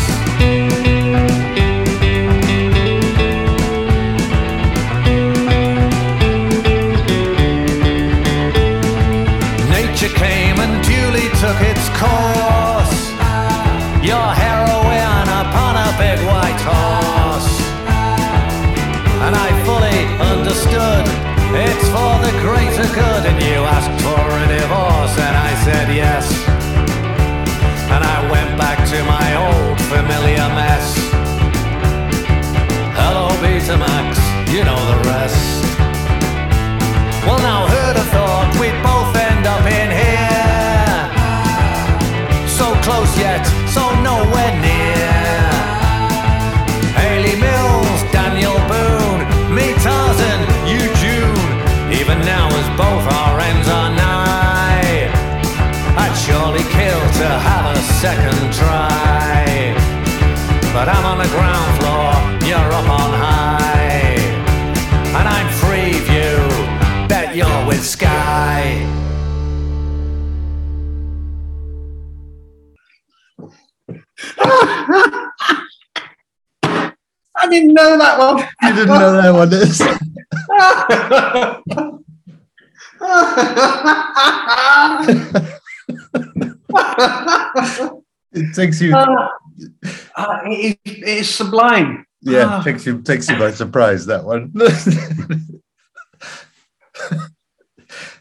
Nature 9.70 10.14
came 10.14 10.58
and 10.58 10.84
duly 10.84 11.28
took 11.40 11.60
its 11.60 11.88
course. 11.98 12.45
And 19.26 19.34
I 19.34 19.50
fully 19.66 20.00
understood 20.22 21.02
it's 21.50 21.88
for 21.90 22.14
the 22.22 22.30
greater 22.46 22.86
good. 22.94 23.22
And 23.26 23.42
you 23.42 23.58
asked 23.76 23.98
for 24.06 24.22
a 24.22 24.46
divorce, 24.46 25.18
and 25.18 25.34
I 25.34 25.50
said 25.66 25.86
yes. 25.90 26.30
And 27.90 28.02
I 28.04 28.18
went 28.30 28.56
back 28.56 28.78
to 28.92 28.98
my 29.02 29.28
old 29.46 29.78
familiar 29.90 30.46
mess. 30.54 30.94
Hello, 32.94 33.26
Betamax, 33.42 34.14
you 34.54 34.62
know 34.62 34.80
the 34.92 34.98
rest. 35.10 35.42
Well, 37.26 37.40
now 37.42 37.66
who'd 37.66 37.96
have 37.98 38.10
thought 38.14 38.48
we'd 38.62 38.78
both 38.86 39.10
end 39.18 39.44
up 39.44 39.66
in 39.66 39.90
here? 39.90 41.02
So 42.46 42.66
close 42.86 43.12
yet, 43.18 43.42
so 43.74 43.82
nowhere 44.06 44.54
near. 44.62 44.75
To 57.18 57.24
have 57.26 57.74
a 57.74 57.80
second 57.80 58.52
try. 58.52 59.74
But 60.74 60.88
I'm 60.88 61.06
on 61.06 61.18
the 61.18 61.28
ground 61.28 61.78
floor, 61.80 62.12
you're 62.46 62.72
up 62.72 62.88
on 62.90 63.12
high. 63.14 64.16
And 65.16 65.26
I'm 65.26 65.48
free 65.54 65.92
view, 66.00 66.36
bet 67.08 67.34
you're 67.34 67.66
with 67.66 67.82
Sky. 67.82 68.84
I 77.38 77.48
didn't 77.48 77.72
know 77.72 77.96
that 77.96 78.18
one. 78.18 78.38
You 78.62 78.74
didn't 78.74 78.88
know 78.88 79.12
that 79.22 79.32
one 79.32 79.52
is. 79.54 79.80
It 88.32 88.54
takes 88.54 88.80
you, 88.82 88.94
Uh, 88.94 89.28
uh, 90.16 90.40
it, 90.44 90.78
it's 90.84 91.30
sublime. 91.30 92.04
yeah, 92.20 92.46
ah. 92.46 92.62
takes 92.62 92.84
you, 92.84 93.00
takes 93.00 93.30
you 93.30 93.38
by 93.38 93.50
surprise. 93.50 94.04
That 94.04 94.24
one. 94.24 94.52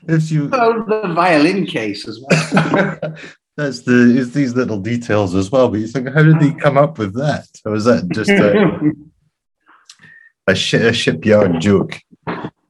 if 0.08 0.32
you, 0.32 0.50
Oh, 0.54 0.86
the 0.88 1.14
violin 1.14 1.66
case 1.66 2.08
as 2.08 2.22
well. 2.22 3.00
that's 3.58 3.82
the 3.82 4.16
it's 4.18 4.32
these 4.32 4.56
little 4.56 4.80
details 4.80 5.36
as 5.36 5.52
well. 5.52 5.68
But 5.70 5.82
you 5.82 5.88
think, 5.88 6.08
how 6.14 6.24
did 6.24 6.42
he 6.42 6.54
come 6.54 6.78
up 6.78 6.98
with 6.98 7.14
that? 7.16 7.48
Or 7.66 7.74
was 7.74 7.84
that 7.84 8.08
just 8.14 8.30
a, 8.30 8.94
a, 10.48 10.56
shi 10.56 10.78
a 10.78 10.94
shipyard 10.94 11.60
joke? 11.60 12.00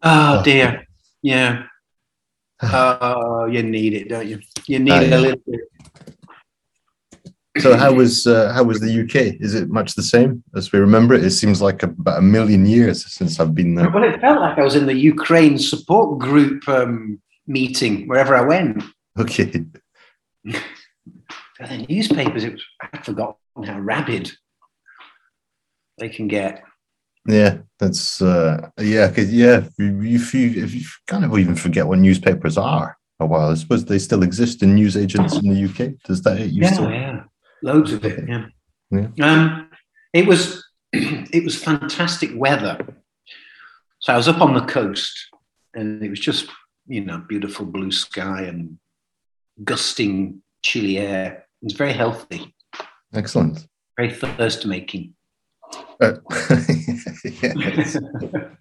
oh 0.02 0.42
dear. 0.44 0.88
Yeah. 1.22 1.66
Oh, 2.62 3.46
you 3.46 3.62
need 3.62 3.94
it, 3.94 4.10
don't 4.10 4.28
you? 4.28 4.40
You 4.68 4.80
need 4.80 5.04
it 5.04 5.14
a 5.14 5.20
little 5.20 5.42
bit. 5.46 5.60
So 7.60 7.78
how 7.78 7.94
was 7.94 8.28
uh, 8.28 8.52
how 8.54 8.64
was 8.64 8.80
the 8.82 9.02
UK? 9.04 9.40
Is 9.40 9.56
it 9.56 9.70
much 9.70 9.96
the 9.96 10.04
same 10.04 10.44
as 10.56 10.72
we 10.72 10.80
remember 10.80 11.14
it? 11.14 11.24
It 11.24 11.32
seems 11.32 11.62
like 11.62 11.84
about 11.84 12.20
a 12.20 12.22
million 12.22 12.66
years 12.66 13.06
since 13.12 13.40
I've 13.40 13.56
been 13.56 13.76
there. 13.76 13.90
Well, 13.90 14.04
it 14.04 14.20
felt 14.20 14.42
like 14.42 14.58
I 14.58 14.64
was 14.64 14.76
in 14.76 14.86
the 14.86 14.94
Ukraine 14.94 15.58
support 15.58 16.20
group 16.20 16.68
um, 16.68 17.22
meeting 17.48 18.08
wherever 18.08 18.36
I 18.36 18.42
went. 18.42 18.84
Okay, 19.18 19.64
The 21.60 21.86
newspapers, 21.90 22.44
it 22.44 22.54
was, 22.54 22.64
I'd 22.82 23.06
forgotten 23.06 23.38
how 23.64 23.80
rabid 23.80 24.32
they 25.98 26.10
can 26.10 26.28
get. 26.28 26.64
yeah, 27.26 27.60
that's 27.80 28.22
uh, 28.22 28.70
yeah, 28.78 29.10
'cause, 29.10 29.32
yeah. 29.32 29.64
You, 29.78 30.02
you, 30.02 30.20
you, 30.20 30.64
if 30.66 30.76
you 30.76 30.82
kind 31.08 31.24
of 31.24 31.38
even 31.40 31.56
forget 31.56 31.88
what 31.88 32.00
newspapers 32.00 32.58
are 32.58 32.98
a 33.22 33.26
while. 33.26 33.50
I 33.52 33.54
suppose 33.56 33.86
they 33.86 34.00
still 34.00 34.24
exist 34.24 34.62
in 34.62 34.76
news 34.76 34.98
agents 34.98 35.38
in 35.38 35.54
the 35.54 35.64
UK. 35.64 35.94
Does 36.04 36.22
that 36.24 36.40
it 36.42 36.52
used 36.52 36.72
yeah, 36.74 36.78
to? 36.86 36.92
yeah, 36.92 37.24
loads 37.64 37.94
of 37.94 38.06
it. 38.06 38.28
Yeah. 38.28 38.46
Yeah. 38.92 39.08
Um, 39.22 39.70
it 40.14 40.28
was 40.28 40.64
it 40.94 41.44
was 41.44 41.62
fantastic 41.62 42.32
weather. 42.36 42.80
So 44.00 44.14
I 44.14 44.18
was 44.18 44.28
up 44.28 44.42
on 44.42 44.54
the 44.54 44.62
coast, 44.62 45.12
and 45.74 46.04
it 46.04 46.10
was 46.10 46.20
just 46.20 46.48
you 46.88 47.04
know 47.04 47.24
beautiful 47.28 47.66
blue 47.66 47.92
sky 47.92 48.44
and 48.44 48.78
gusting 49.64 50.42
chilly 50.62 50.98
air. 50.98 51.46
It 51.62 51.66
was 51.66 51.74
very 51.74 51.94
healthy, 51.94 52.54
Excellent. 53.14 53.68
very 53.98 54.14
thirst 54.14 54.66
making. 54.66 55.14
Uh. 56.02 56.14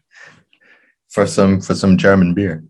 For 1.11 1.29
some 1.29 1.61
for 1.61 1.77
some 1.77 1.97
German 1.97 2.35
beer. 2.35 2.65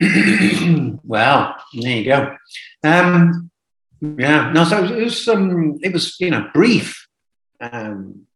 well, 1.04 1.54
there 1.82 1.96
you 1.98 2.04
go. 2.06 2.34
Um, 2.82 3.49
yeah, 4.00 4.52
no, 4.52 4.64
so 4.64 4.84
it 4.84 5.04
was, 5.04 5.28
um, 5.28 5.78
it 5.82 5.92
was 5.92 6.16
you 6.20 6.30
know 6.30 6.48
brief, 6.54 7.06
um, 7.60 8.26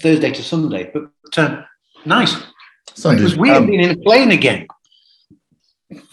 Thursday 0.00 0.32
to 0.32 0.42
Sunday, 0.42 0.90
but 0.92 1.10
uh, 1.36 1.62
nice. 2.04 2.36
Sounded, 2.94 3.20
It 3.20 3.24
was 3.24 3.36
weird 3.36 3.56
um, 3.58 3.66
being 3.66 3.80
in 3.80 3.90
a 3.90 3.96
plane 3.96 4.32
again. 4.32 4.66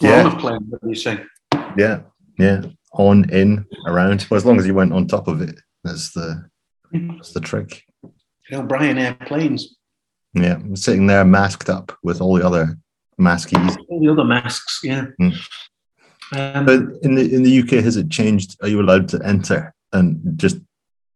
Yeah. 0.00 0.24
On 0.24 0.32
a 0.32 0.38
plane, 0.38 0.66
what 0.68 0.82
do 0.82 0.88
you 0.88 0.94
say? 0.94 1.20
yeah, 1.76 2.00
yeah. 2.38 2.62
On, 2.92 3.28
in, 3.30 3.66
around. 3.86 4.26
Well, 4.30 4.36
as 4.36 4.44
long 4.44 4.58
as 4.58 4.66
you 4.66 4.74
went 4.74 4.92
on 4.92 5.06
top 5.06 5.28
of 5.28 5.40
it, 5.40 5.60
that's 5.84 6.12
the 6.12 6.48
that's 6.92 7.32
the 7.32 7.40
trick. 7.40 7.84
O'Brien 8.52 8.98
airplanes. 8.98 9.76
Yeah, 10.34 10.58
sitting 10.74 11.06
there 11.06 11.24
masked 11.24 11.68
up 11.68 11.96
with 12.02 12.20
all 12.20 12.34
the 12.34 12.44
other 12.44 12.76
maskies. 13.20 13.76
All 13.88 14.00
the 14.00 14.10
other 14.10 14.24
masks, 14.24 14.80
yeah. 14.82 15.06
Hmm. 15.18 15.30
Um, 16.36 16.64
But 16.66 16.80
in 17.02 17.14
the 17.16 17.34
in 17.34 17.42
the 17.42 17.58
UK, 17.60 17.82
has 17.84 17.96
it 17.96 18.08
changed? 18.10 18.56
Are 18.62 18.68
you 18.68 18.80
allowed 18.80 19.08
to 19.08 19.20
enter 19.24 19.74
and 19.92 20.20
just 20.36 20.58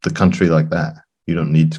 the 0.02 0.10
country 0.10 0.48
like 0.48 0.70
that? 0.70 0.94
You 1.26 1.34
don't 1.34 1.52
need 1.52 1.78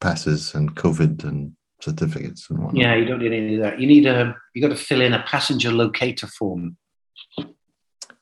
passes 0.00 0.54
and 0.54 0.74
COVID 0.76 1.24
and 1.24 1.52
certificates 1.80 2.50
and 2.50 2.58
whatnot. 2.58 2.82
yeah, 2.82 2.94
you 2.94 3.04
don't 3.04 3.20
need 3.20 3.32
any 3.32 3.54
of 3.56 3.62
that. 3.62 3.80
You 3.80 3.86
need 3.86 4.06
a. 4.06 4.36
You 4.54 4.62
got 4.62 4.68
to 4.68 4.76
fill 4.76 5.00
in 5.00 5.12
a 5.14 5.22
passenger 5.22 5.70
locator 5.72 6.26
form. 6.26 6.76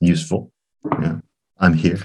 Useful. 0.00 0.52
Yeah, 1.00 1.18
I'm 1.58 1.74
here. 1.74 1.98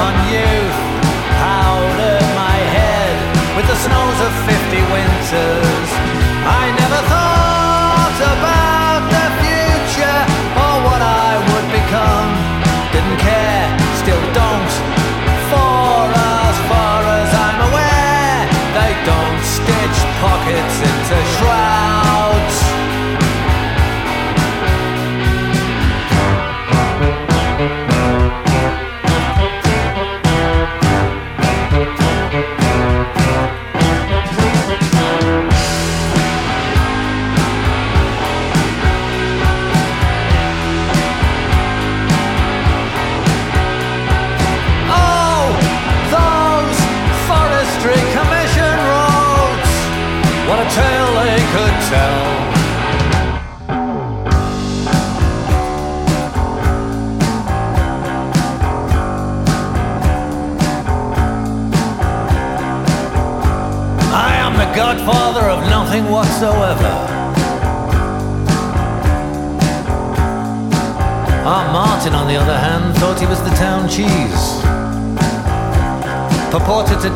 Upon 0.00 0.14
youth 0.32 0.78
powdered 1.44 2.24
my 2.34 2.56
head 2.72 3.16
with 3.54 3.66
the 3.66 3.76
snows 3.76 4.18
of 4.26 4.32
50 4.48 4.80
winters. 4.92 6.09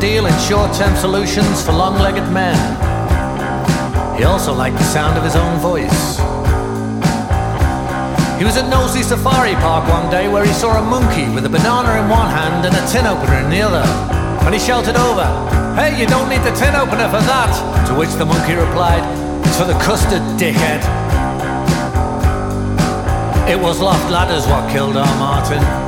Deal 0.05 0.27
in 0.27 0.37
short 0.37 0.71
term 0.71 0.95
solutions 0.95 1.65
for 1.65 1.71
long 1.71 1.97
legged 1.97 2.31
men. 2.31 2.53
He 4.15 4.23
also 4.23 4.53
liked 4.53 4.77
the 4.77 4.83
sound 4.83 5.17
of 5.17 5.23
his 5.23 5.35
own 5.35 5.57
voice. 5.57 6.17
He 8.37 8.45
was 8.45 8.55
at 8.55 8.69
Knowsley 8.69 9.01
Safari 9.01 9.55
Park 9.55 9.89
one 9.89 10.11
day 10.11 10.27
where 10.27 10.45
he 10.45 10.53
saw 10.53 10.77
a 10.77 10.85
monkey 10.85 11.25
with 11.33 11.47
a 11.47 11.49
banana 11.49 11.99
in 11.99 12.07
one 12.07 12.29
hand 12.29 12.67
and 12.67 12.75
a 12.77 12.85
tin 12.93 13.07
opener 13.07 13.39
in 13.39 13.49
the 13.49 13.61
other. 13.61 13.81
And 14.45 14.53
he 14.53 14.59
shouted 14.59 14.95
over, 14.95 15.25
Hey, 15.73 15.99
you 15.99 16.05
don't 16.05 16.29
need 16.29 16.43
the 16.45 16.53
tin 16.53 16.75
opener 16.75 17.09
for 17.09 17.25
that! 17.25 17.49
To 17.89 17.95
which 17.97 18.13
the 18.13 18.27
monkey 18.27 18.53
replied, 18.53 19.01
It's 19.47 19.57
for 19.57 19.65
the 19.65 19.79
custard, 19.81 20.21
dickhead. 20.37 20.85
It 23.49 23.59
was 23.59 23.81
loft 23.81 24.11
ladders 24.11 24.45
what 24.45 24.69
killed 24.71 24.97
our 24.97 25.15
Martin. 25.17 25.84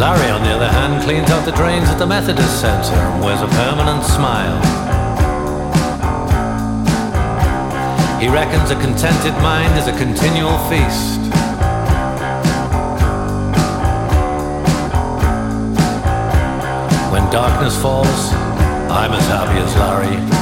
Larry, 0.00 0.30
on 0.30 0.42
the 0.42 0.48
other 0.48 0.66
hand, 0.66 1.04
cleans 1.04 1.28
out 1.28 1.44
the 1.44 1.52
drains 1.52 1.86
at 1.90 1.98
the 1.98 2.06
Methodist 2.06 2.58
Centre 2.58 2.94
and 2.94 3.22
wears 3.22 3.42
a 3.42 3.48
permanent 3.48 4.02
smile. 4.02 4.56
He 8.18 8.26
reckons 8.28 8.70
a 8.70 8.80
contented 8.80 9.34
mind 9.42 9.76
is 9.76 9.88
a 9.88 9.92
continual 9.98 10.56
feast. 10.70 11.20
When 17.12 17.30
darkness 17.30 17.76
falls, 17.82 18.32
I'm 18.88 19.12
as 19.12 19.26
happy 19.26 19.60
as 19.60 19.76
Larry. 19.76 20.39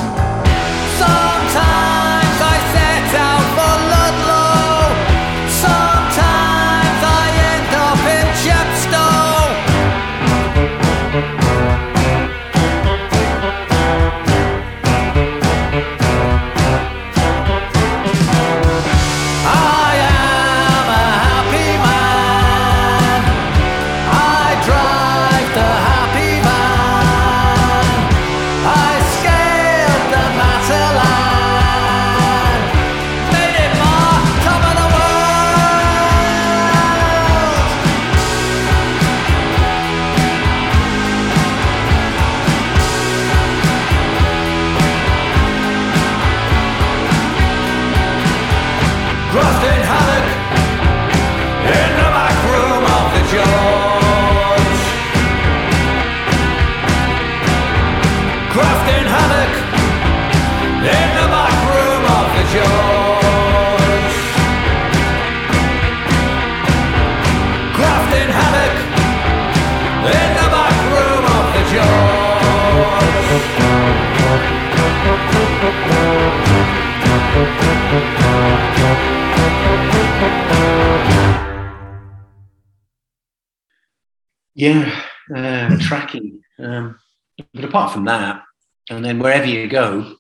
Apart 87.89 87.95
from 87.95 88.05
that, 88.05 88.43
and 88.91 89.05
then 89.05 89.19
wherever 89.19 89.47
you 89.47 89.67
go, 89.69 90.15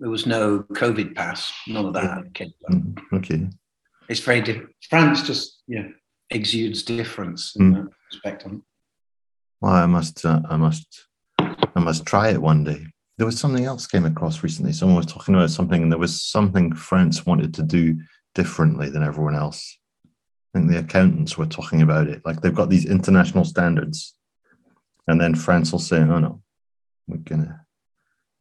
there 0.00 0.10
was 0.10 0.26
no 0.26 0.60
COVID 0.72 1.14
pass, 1.14 1.52
none 1.66 1.86
of 1.86 1.94
that. 1.94 2.18
Okay. 2.28 2.52
Mm, 2.70 2.98
Okay. 3.12 3.48
It's 4.08 4.20
very 4.20 4.42
different. 4.42 4.70
France 4.90 5.22
just 5.26 5.62
yeah 5.66 5.88
exudes 6.30 6.82
difference 6.82 7.54
in 7.56 7.72
Mm. 7.72 7.74
that 7.74 7.92
respect. 8.12 8.44
On 8.46 8.62
Well, 9.60 9.72
I 9.72 9.86
must, 9.86 10.24
uh, 10.26 10.40
I 10.50 10.56
must, 10.56 11.06
I 11.38 11.80
must 11.80 12.04
try 12.04 12.28
it 12.30 12.42
one 12.42 12.64
day. 12.64 12.86
There 13.16 13.26
was 13.26 13.38
something 13.38 13.64
else 13.64 13.86
came 13.86 14.04
across 14.04 14.42
recently. 14.42 14.72
Someone 14.72 14.96
was 14.96 15.06
talking 15.06 15.34
about 15.34 15.50
something, 15.50 15.82
and 15.82 15.90
there 15.90 15.98
was 16.06 16.22
something 16.22 16.74
France 16.74 17.24
wanted 17.24 17.54
to 17.54 17.62
do 17.62 17.98
differently 18.34 18.90
than 18.90 19.02
everyone 19.02 19.34
else. 19.36 19.78
I 20.54 20.58
think 20.58 20.70
the 20.70 20.78
accountants 20.80 21.38
were 21.38 21.46
talking 21.46 21.80
about 21.82 22.08
it. 22.08 22.20
Like 22.26 22.40
they've 22.40 22.54
got 22.60 22.68
these 22.68 22.84
international 22.84 23.44
standards, 23.44 24.14
and 25.08 25.18
then 25.20 25.34
France 25.34 25.72
will 25.72 25.78
say, 25.90 25.98
"Oh 26.00 26.18
no, 26.18 26.42
we're 27.06 27.18
gonna, 27.18 27.64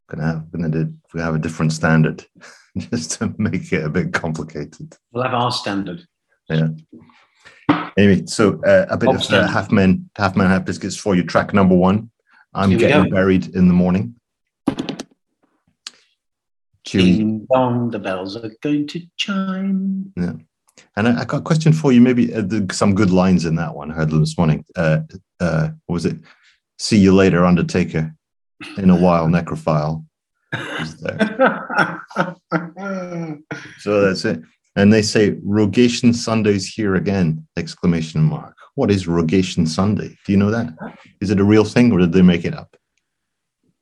gonna 0.09 0.23
have, 0.23 0.51
gonna 0.51 0.69
do, 0.69 0.93
we 1.13 1.21
have 1.21 1.35
a 1.35 1.39
different 1.39 1.73
standard," 1.73 2.25
just 2.77 3.11
to 3.19 3.33
make 3.37 3.71
it 3.71 3.83
a 3.83 3.89
bit 3.89 4.13
complicated. 4.13 4.95
we'll 5.11 5.23
have 5.23 5.33
our 5.33 5.51
standard. 5.51 6.05
Yeah. 6.49 6.69
Anyway, 7.97 8.25
so 8.25 8.61
uh, 8.63 8.87
a 8.89 8.97
bit 8.97 9.09
of 9.09 9.31
uh, 9.31 9.47
half 9.47 9.71
men, 9.71 10.09
half 10.17 10.35
man, 10.35 10.49
half 10.49 10.65
biscuits 10.65 10.97
for 10.97 11.15
you. 11.15 11.23
Track 11.23 11.53
number 11.53 11.75
one. 11.75 12.09
I'm 12.53 12.69
Here 12.69 12.79
getting 12.79 13.11
buried 13.11 13.55
in 13.55 13.67
the 13.67 13.73
morning. 13.73 14.15
Ding 16.85 17.47
dong, 17.51 17.89
the 17.89 17.99
bells 17.99 18.35
are 18.35 18.51
going 18.61 18.87
to 18.87 19.01
chime. 19.17 20.11
Yeah. 20.15 20.33
And 20.95 21.07
I, 21.07 21.21
I 21.21 21.25
got 21.25 21.37
a 21.37 21.41
question 21.41 21.73
for 21.73 21.91
you. 21.91 22.01
Maybe 22.01 22.33
uh, 22.33 22.41
the, 22.41 22.67
some 22.71 22.93
good 22.93 23.09
lines 23.09 23.45
in 23.45 23.55
that 23.55 23.73
one. 23.73 23.91
I 23.91 23.95
heard 23.95 24.09
them 24.09 24.19
this 24.19 24.37
morning. 24.37 24.65
Uh, 24.75 24.99
uh, 25.39 25.69
what 25.85 25.93
was 25.93 26.05
it? 26.05 26.17
See 26.77 26.97
you 26.97 27.13
later, 27.13 27.45
Undertaker. 27.45 28.13
In 28.77 28.89
a 28.89 28.95
while, 28.95 29.27
Necrophile. 29.27 30.05
So 33.79 34.01
that's 34.01 34.25
it. 34.25 34.41
And 34.75 34.91
they 34.91 35.01
say 35.01 35.37
Rogation 35.43 36.13
Sunday's 36.13 36.67
here 36.67 36.95
again! 36.95 37.47
Exclamation 37.57 38.21
mark. 38.23 38.55
What 38.75 38.89
is 38.89 39.07
Rogation 39.07 39.67
Sunday? 39.67 40.17
Do 40.25 40.31
you 40.31 40.37
know 40.37 40.49
that? 40.49 40.73
Is 41.21 41.29
it 41.29 41.39
a 41.39 41.43
real 41.43 41.63
thing 41.63 41.91
or 41.91 41.99
did 41.99 42.11
they 42.13 42.21
make 42.23 42.45
it 42.45 42.55
up? 42.55 42.75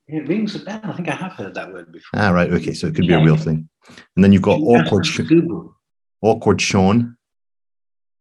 it 0.07 0.27
rings 0.27 0.55
a 0.55 0.59
bell. 0.59 0.81
I 0.83 0.93
think 0.93 1.07
I 1.07 1.15
have 1.15 1.31
heard 1.33 1.53
that 1.53 1.71
word 1.71 1.91
before. 1.91 2.19
Ah, 2.19 2.31
right. 2.31 2.51
Okay, 2.51 2.73
so 2.73 2.87
it 2.87 2.95
could 2.95 3.07
be 3.07 3.13
a 3.13 3.23
real 3.23 3.37
thing. 3.37 3.69
And 4.15 4.23
then 4.23 4.33
you've 4.33 4.41
got 4.41 4.59
have 4.59 4.85
awkward, 4.85 5.05
Sh- 5.05 5.21
awkward 6.21 6.61
Sean. 6.61 7.15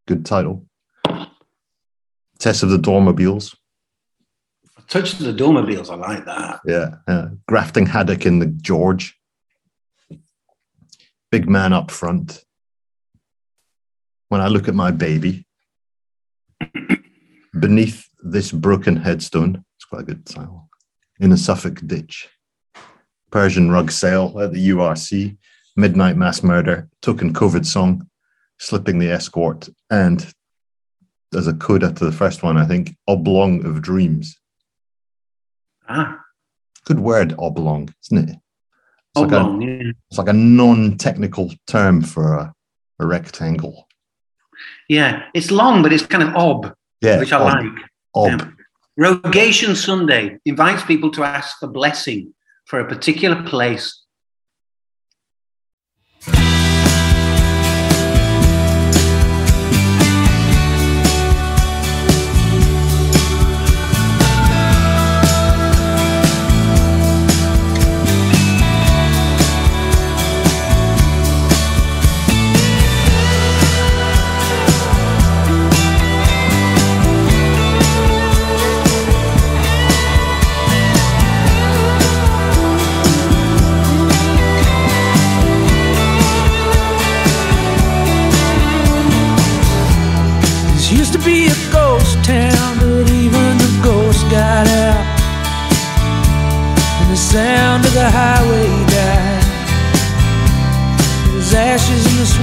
Good 0.06 0.24
title. 0.24 0.66
Tess 2.38 2.62
of 2.62 2.70
the 2.70 2.78
Dormobiles. 2.78 3.56
Touch 4.90 5.12
the 5.12 5.32
Dormobiles. 5.32 5.88
I 5.88 5.94
like 5.94 6.24
that. 6.24 6.60
Yeah. 6.66 6.96
Uh, 7.06 7.28
grafting 7.46 7.86
haddock 7.86 8.26
in 8.26 8.40
the 8.40 8.46
George. 8.46 9.16
Big 11.30 11.48
man 11.48 11.72
up 11.72 11.92
front. 11.92 12.44
When 14.30 14.40
I 14.40 14.48
look 14.48 14.66
at 14.66 14.74
my 14.74 14.90
baby, 14.90 15.46
beneath 17.60 18.08
this 18.20 18.50
broken 18.50 18.96
headstone, 18.96 19.64
it's 19.76 19.84
quite 19.84 20.02
a 20.02 20.06
good 20.06 20.26
title, 20.26 20.68
in 21.20 21.30
a 21.30 21.36
Suffolk 21.36 21.80
ditch. 21.86 22.28
Persian 23.30 23.70
rug 23.70 23.92
sale 23.92 24.40
at 24.40 24.52
the 24.52 24.70
URC, 24.70 25.36
midnight 25.76 26.16
mass 26.16 26.42
murder, 26.42 26.88
token 27.00 27.32
COVID 27.32 27.64
song, 27.64 28.08
slipping 28.58 28.98
the 28.98 29.10
escort, 29.10 29.68
and 29.88 30.34
as 31.32 31.46
a 31.46 31.54
coda 31.54 31.92
to 31.92 32.04
the 32.04 32.12
first 32.12 32.42
one, 32.42 32.56
I 32.56 32.66
think, 32.66 32.96
oblong 33.06 33.64
of 33.64 33.82
dreams. 33.82 34.39
Ah, 35.90 36.18
Good 36.86 37.00
word, 37.00 37.34
oblong, 37.38 37.92
isn't 38.04 38.30
it? 38.30 38.36
It's 38.36 39.16
like 39.22 39.32
a, 39.32 39.36
oblong. 39.40 39.62
yeah. 39.62 39.90
it's 40.08 40.18
like 40.18 40.28
a 40.28 40.32
non-technical 40.32 41.50
term 41.66 42.00
for 42.02 42.34
a, 42.34 42.52
a 43.00 43.06
rectangle. 43.06 43.86
yeah, 44.88 45.24
it's 45.34 45.50
long, 45.50 45.82
but 45.82 45.92
it's 45.92 46.06
kind 46.06 46.22
of 46.22 46.34
ob, 46.36 46.74
Yeah, 47.00 47.18
which 47.18 47.32
I 47.32 47.38
ob, 47.40 47.64
like. 47.64 47.84
ob. 48.40 48.52
Rogation 48.96 49.74
Sunday 49.74 50.38
invites 50.44 50.84
people 50.84 51.10
to 51.12 51.24
ask 51.24 51.58
for 51.58 51.68
blessing 51.68 52.34
for 52.66 52.80
a 52.80 52.86
particular 52.88 53.42
place. 53.42 53.99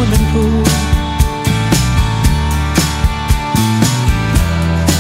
Swimming 0.07 0.27
pool. 0.31 0.63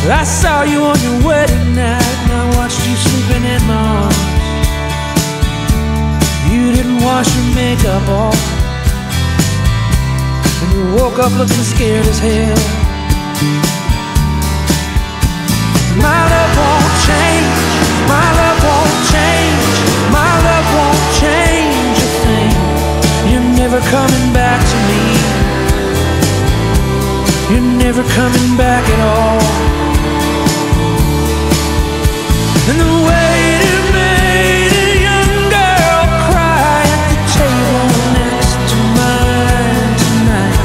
I 0.09 0.23
saw 0.23 0.63
you 0.63 0.83
on 0.83 0.99
your 1.01 1.27
wedding 1.27 1.75
night, 1.75 2.15
and 2.23 2.31
I 2.31 2.57
watched 2.57 2.79
you 2.87 2.95
sleeping 2.95 3.43
in 3.43 3.61
my 3.67 3.75
arms. 4.03 4.17
You 6.51 6.71
didn't 6.75 7.03
wash 7.03 7.27
your 7.35 7.55
makeup 7.55 8.07
off. 8.07 8.39
And 10.61 10.69
you 10.73 10.95
woke 10.95 11.19
up 11.19 11.31
looking 11.37 11.65
scared 11.73 12.05
as 12.07 12.19
hell. 12.19 12.57
My 15.99 16.19
love 16.33 16.51
won't 16.59 16.93
change. 17.07 17.57
My 18.07 18.27
love 18.39 18.59
won't 18.63 18.95
change. 19.11 19.67
My 20.11 20.33
love 20.47 20.67
won't 20.75 21.03
change 21.19 21.76
never 23.69 23.85
coming 23.89 24.31
back 24.31 24.61
to 24.71 24.77
me. 24.87 25.03
You're 27.51 27.69
never 27.83 28.03
coming 28.15 28.55
back 28.55 28.83
at 28.87 28.99
all. 29.11 29.41
And 32.69 32.77
the 32.79 32.93
waiter 33.07 33.79
made 33.91 34.71
a 34.71 34.89
young 35.07 35.33
girl 35.51 36.03
cry 36.31 36.79
at 36.95 37.03
the 37.11 37.19
table 37.35 38.03
next 38.15 38.55
to 38.71 38.77
mine 38.99 39.91
tonight. 40.05 40.57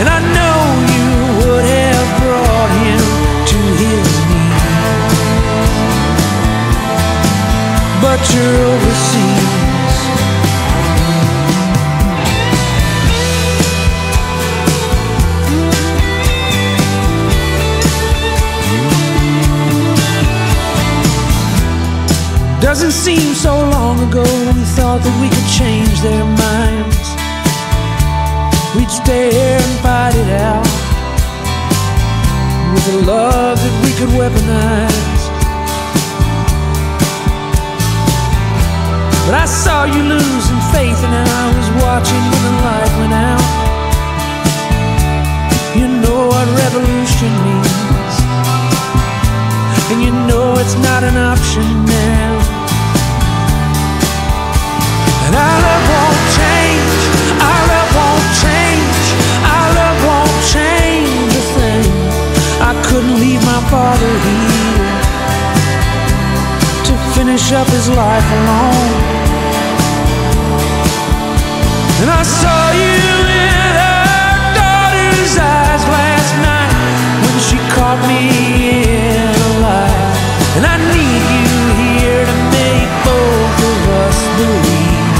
And 0.00 0.06
I 0.10 0.18
know 0.34 0.58
you 0.94 1.08
would 1.38 1.66
have 1.78 2.08
brought 2.22 2.72
him 2.82 3.02
to 3.50 3.58
his 3.82 4.10
knees. 4.30 5.14
But 8.02 8.20
you're 8.34 8.66
overseas. 8.74 9.31
Doesn't 22.72 22.92
seem 22.92 23.34
so 23.34 23.52
long 23.52 24.00
ago 24.08 24.22
when 24.24 24.56
we 24.56 24.64
thought 24.64 25.04
that 25.04 25.16
we 25.20 25.28
could 25.28 25.48
change 25.60 25.92
their 26.00 26.24
minds. 26.24 27.04
We'd 28.72 28.88
stay 28.88 29.28
here 29.28 29.60
and 29.60 29.76
fight 29.84 30.16
it 30.16 30.32
out 30.40 30.64
with 32.72 32.96
a 32.96 32.98
love 33.04 33.60
that 33.60 33.76
we 33.84 33.92
could 34.00 34.08
weaponize. 34.16 35.22
But 39.28 39.36
I 39.36 39.44
saw 39.44 39.84
you 39.84 40.00
losing 40.08 40.62
faith, 40.72 40.96
and 40.96 41.12
I 41.12 41.44
was 41.52 41.68
watching 41.84 42.24
when 42.24 42.40
the 42.40 42.54
light 42.64 42.92
went 43.04 43.12
out. 43.12 43.48
You 45.76 45.92
know 46.00 46.24
what 46.24 46.48
revolution 46.56 47.32
means, 47.44 48.14
and 49.92 50.00
you 50.00 50.12
know 50.24 50.56
it's 50.56 50.80
not 50.80 51.04
an 51.04 51.20
option 51.20 51.81
finish 67.32 67.52
up 67.52 67.66
his 67.68 67.88
life 67.88 68.28
alone. 68.30 68.92
And 72.02 72.10
I 72.10 72.22
saw 72.22 72.62
you 72.72 73.04
in 73.40 73.70
her 73.80 74.04
daughter's 74.60 75.34
eyes 75.38 75.82
last 75.96 76.32
night 76.44 76.74
when 77.22 77.36
she 77.48 77.56
caught 77.72 78.00
me 78.06 78.20
in 78.84 79.32
a 79.32 79.52
lie. 79.64 80.12
And 80.56 80.64
I 80.66 80.76
need 80.92 81.22
you 81.36 81.48
here 81.80 82.24
to 82.30 82.36
make 82.52 82.90
both 83.08 83.58
of 83.72 83.78
us 84.04 84.18
believe. 84.36 85.16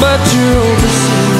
But 0.00 0.20
you're 0.32 0.56
overseas. 0.72 1.31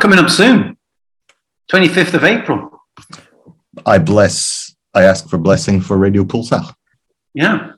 Coming 0.00 0.18
up 0.18 0.30
soon. 0.30 0.76
25th 1.72 2.14
of 2.14 2.24
April. 2.24 2.70
I 3.86 3.98
bless. 3.98 4.74
I 4.94 5.04
ask 5.04 5.28
for 5.28 5.38
blessing 5.38 5.80
for 5.80 5.96
Radio 5.96 6.24
Pulsar, 6.24 6.74
Yeah. 7.34 7.72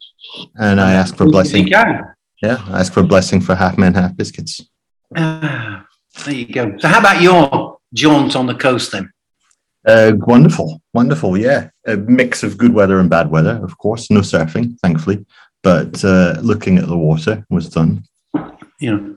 and 0.57 0.81
I 0.81 0.93
ask 0.95 1.15
for 1.17 1.27
blessing. 1.27 1.69
Yeah. 1.69 2.01
Yeah, 2.43 2.59
I 2.69 2.81
ask 2.81 2.93
for 2.93 3.03
blessing 3.03 3.41
for 3.41 3.55
half 3.55 3.77
men, 3.79 3.95
half 3.95 4.17
biscuits. 4.17 4.63
Ah, 5.17 5.85
there 6.25 6.35
you 6.35 6.47
go. 6.53 6.77
So, 6.79 6.89
how 6.89 6.99
about 7.01 7.21
your 7.21 7.79
jaunt 7.95 8.35
on 8.35 8.47
the 8.47 8.55
coast 8.55 8.93
then? 8.93 9.11
Uh, 9.87 10.13
wonderful, 10.17 10.81
wonderful. 10.95 11.37
Yeah, 11.37 11.69
a 11.87 11.97
mix 11.97 12.43
of 12.43 12.57
good 12.57 12.73
weather 12.73 12.99
and 12.99 13.11
bad 13.11 13.31
weather. 13.31 13.61
Of 13.63 13.77
course, 13.79 14.11
no 14.11 14.21
surfing, 14.21 14.77
thankfully, 14.81 15.25
but 15.63 16.03
uh, 16.05 16.39
looking 16.43 16.79
at 16.79 16.87
the 16.89 16.97
water 16.97 17.45
was 17.51 17.69
done. 17.69 18.05
You 18.81 18.91
know, 18.97 19.17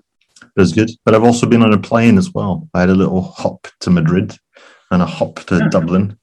It 0.56 0.60
was 0.62 0.72
good. 0.74 0.90
But 1.04 1.14
I've 1.16 1.24
also 1.24 1.46
been 1.48 1.62
on 1.64 1.74
a 1.74 1.78
plane 1.78 2.18
as 2.18 2.34
well. 2.34 2.70
I 2.74 2.80
had 2.82 2.90
a 2.90 2.96
little 2.96 3.22
hop 3.22 3.68
to 3.82 3.90
Madrid 3.90 4.38
and 4.92 5.02
a 5.02 5.06
hop 5.06 5.40
to 5.48 5.58
Yeah. 5.58 5.68
Dublin. 5.70 6.18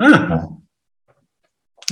ah, 0.00 0.48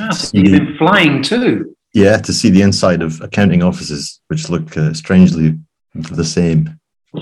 ah, 0.00 0.10
so 0.10 0.30
you've 0.32 0.52
been 0.58 0.76
flying 0.78 1.22
too. 1.22 1.76
Yeah, 1.92 2.16
to 2.18 2.32
see 2.32 2.50
the 2.50 2.62
inside 2.62 3.02
of 3.02 3.20
accounting 3.20 3.62
offices, 3.62 4.20
which 4.28 4.48
look 4.48 4.76
uh, 4.76 4.94
strangely 4.94 5.58
the 5.94 6.24
same. 6.24 6.78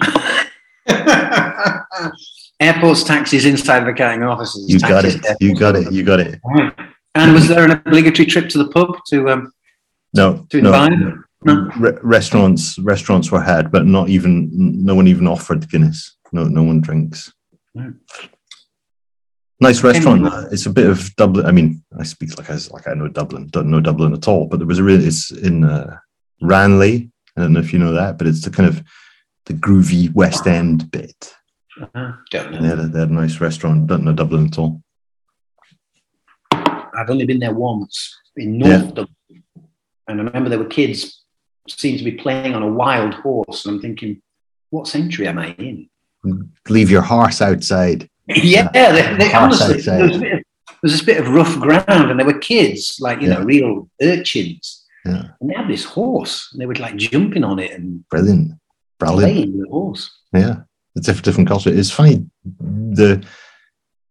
Airports, 2.61 3.03
taxis, 3.05 3.45
inside 3.47 3.83
of 3.83 3.89
accounting 3.89 4.23
offices. 4.25 4.69
You 4.69 4.79
got 4.81 5.05
it. 5.05 5.21
You 5.41 5.55
got 5.55 5.77
it. 5.77 5.93
You 5.93 6.03
got 6.03 6.21
it. 6.21 6.41
And 7.15 7.33
was 7.33 7.49
there 7.49 7.65
an 7.65 7.71
obligatory 7.73 8.27
trip 8.27 8.49
to 8.51 8.59
the 8.59 8.69
pub 8.69 8.97
to 9.09 9.31
um, 9.31 9.53
No, 10.15 10.47
to 10.51 10.61
no. 10.61 10.73
invite? 10.75 11.15
No. 11.45 11.71
Re- 11.79 11.99
restaurants, 12.03 12.79
restaurants 12.81 13.31
were 13.31 13.41
had, 13.41 13.71
but 13.71 13.87
not 13.87 14.09
even. 14.09 14.51
No 14.53 14.95
one 14.95 15.07
even 15.07 15.29
offered 15.29 15.71
Guinness. 15.71 16.17
No, 16.33 16.45
no 16.45 16.63
one 16.63 16.81
drinks. 16.81 17.33
Hmm. 17.77 17.91
Nice 19.61 19.83
restaurant. 19.83 20.27
Anyway. 20.27 20.49
It's 20.53 20.67
a 20.67 20.71
bit 20.71 20.89
of 20.89 21.15
Dublin. 21.17 21.47
I 21.47 21.53
mean, 21.53 21.83
I 21.99 22.03
speak 22.05 22.37
like 22.37 22.51
I 22.51 22.59
like 22.71 22.89
I 22.89 22.95
know 22.95 23.09
Dublin. 23.09 23.49
Don't 23.49 23.71
know 23.71 23.81
Dublin 23.81 24.13
at 24.15 24.27
all. 24.29 24.47
But 24.47 24.59
there 24.59 24.67
was 24.67 24.79
a 24.79 24.85
real. 24.85 25.05
It's 25.05 25.31
in 25.31 25.65
uh, 25.65 25.99
Ranelagh. 26.43 27.09
I 27.37 27.43
don't 27.43 27.53
know 27.53 27.61
if 27.61 27.73
you 27.73 27.79
know 27.79 27.93
that, 27.93 28.19
but 28.19 28.27
it's 28.27 28.43
the 28.43 28.51
kind 28.51 28.69
of 28.69 28.83
the 29.47 29.55
groovy 29.55 30.13
West 30.13 30.47
End 30.47 30.91
bit. 30.91 31.35
Uh, 31.95 32.13
don't 32.33 32.53
know. 32.53 32.63
They 32.63 32.69
had 32.69 32.79
a, 32.81 32.89
they 32.89 32.99
had 33.01 33.11
a 33.11 33.15
nice 33.15 33.41
restaurant. 33.41 33.87
Don't 33.87 34.05
know 34.05 34.13
Dublin 34.13 34.47
at 34.47 34.59
all. 34.59 34.83
I've 36.53 37.11
only 37.11 37.27
been 37.27 37.39
there 37.39 37.55
once 37.55 38.17
in 38.37 38.59
North 38.59 38.71
Yeah. 38.71 38.87
Dublin. 38.89 39.17
And 40.09 40.21
I 40.21 40.25
remember 40.25 40.49
there 40.49 40.59
were 40.59 40.65
kids 40.65 41.25
seemed 41.71 41.99
to 41.99 42.05
be 42.05 42.13
playing 42.13 42.55
on 42.55 42.63
a 42.63 42.69
wild 42.69 43.15
horse. 43.15 43.65
And 43.65 43.77
I'm 43.77 43.81
thinking, 43.81 44.23
what 44.71 44.89
century 44.89 45.27
am 45.27 45.39
I 45.39 45.53
in? 45.59 45.89
Leave 46.69 46.91
your 46.91 47.03
horse 47.03 47.41
outside. 47.41 48.09
yeah, 48.27 48.69
they, 48.73 49.17
they, 49.17 49.33
honestly, 49.33 49.81
there 49.81 50.07
was, 50.07 50.17
a 50.17 50.21
bit 50.21 50.33
of, 50.33 50.43
there 50.69 50.79
was 50.83 50.93
this 50.93 51.03
bit 51.03 51.21
of 51.21 51.29
rough 51.29 51.59
ground, 51.59 52.11
and 52.11 52.19
there 52.19 52.27
were 52.27 52.39
kids, 52.39 52.99
like, 53.01 53.21
you 53.23 53.29
know, 53.29 53.41
real 53.43 53.89
urchins. 54.03 54.85
Yeah. 55.05 55.29
And 55.41 55.49
they 55.49 55.55
had 55.55 55.69
this 55.69 55.85
horse, 55.85 56.51
and 56.53 56.61
they 56.61 56.67
were 56.67 56.75
like 56.75 56.97
jumping 56.97 57.45
on 57.45 57.59
it 57.59 57.73
and 57.73 58.07
Brilliant. 58.09 58.53
Brilliant. 58.99 59.33
playing 59.33 59.61
the 59.61 59.69
horse. 59.69 60.11
Yeah, 60.33 60.57
it's 60.97 61.09
a 61.09 61.15
different 61.15 61.49
culture. 61.49 61.71
It's 61.73 61.91
funny. 61.91 62.27
The 62.61 63.25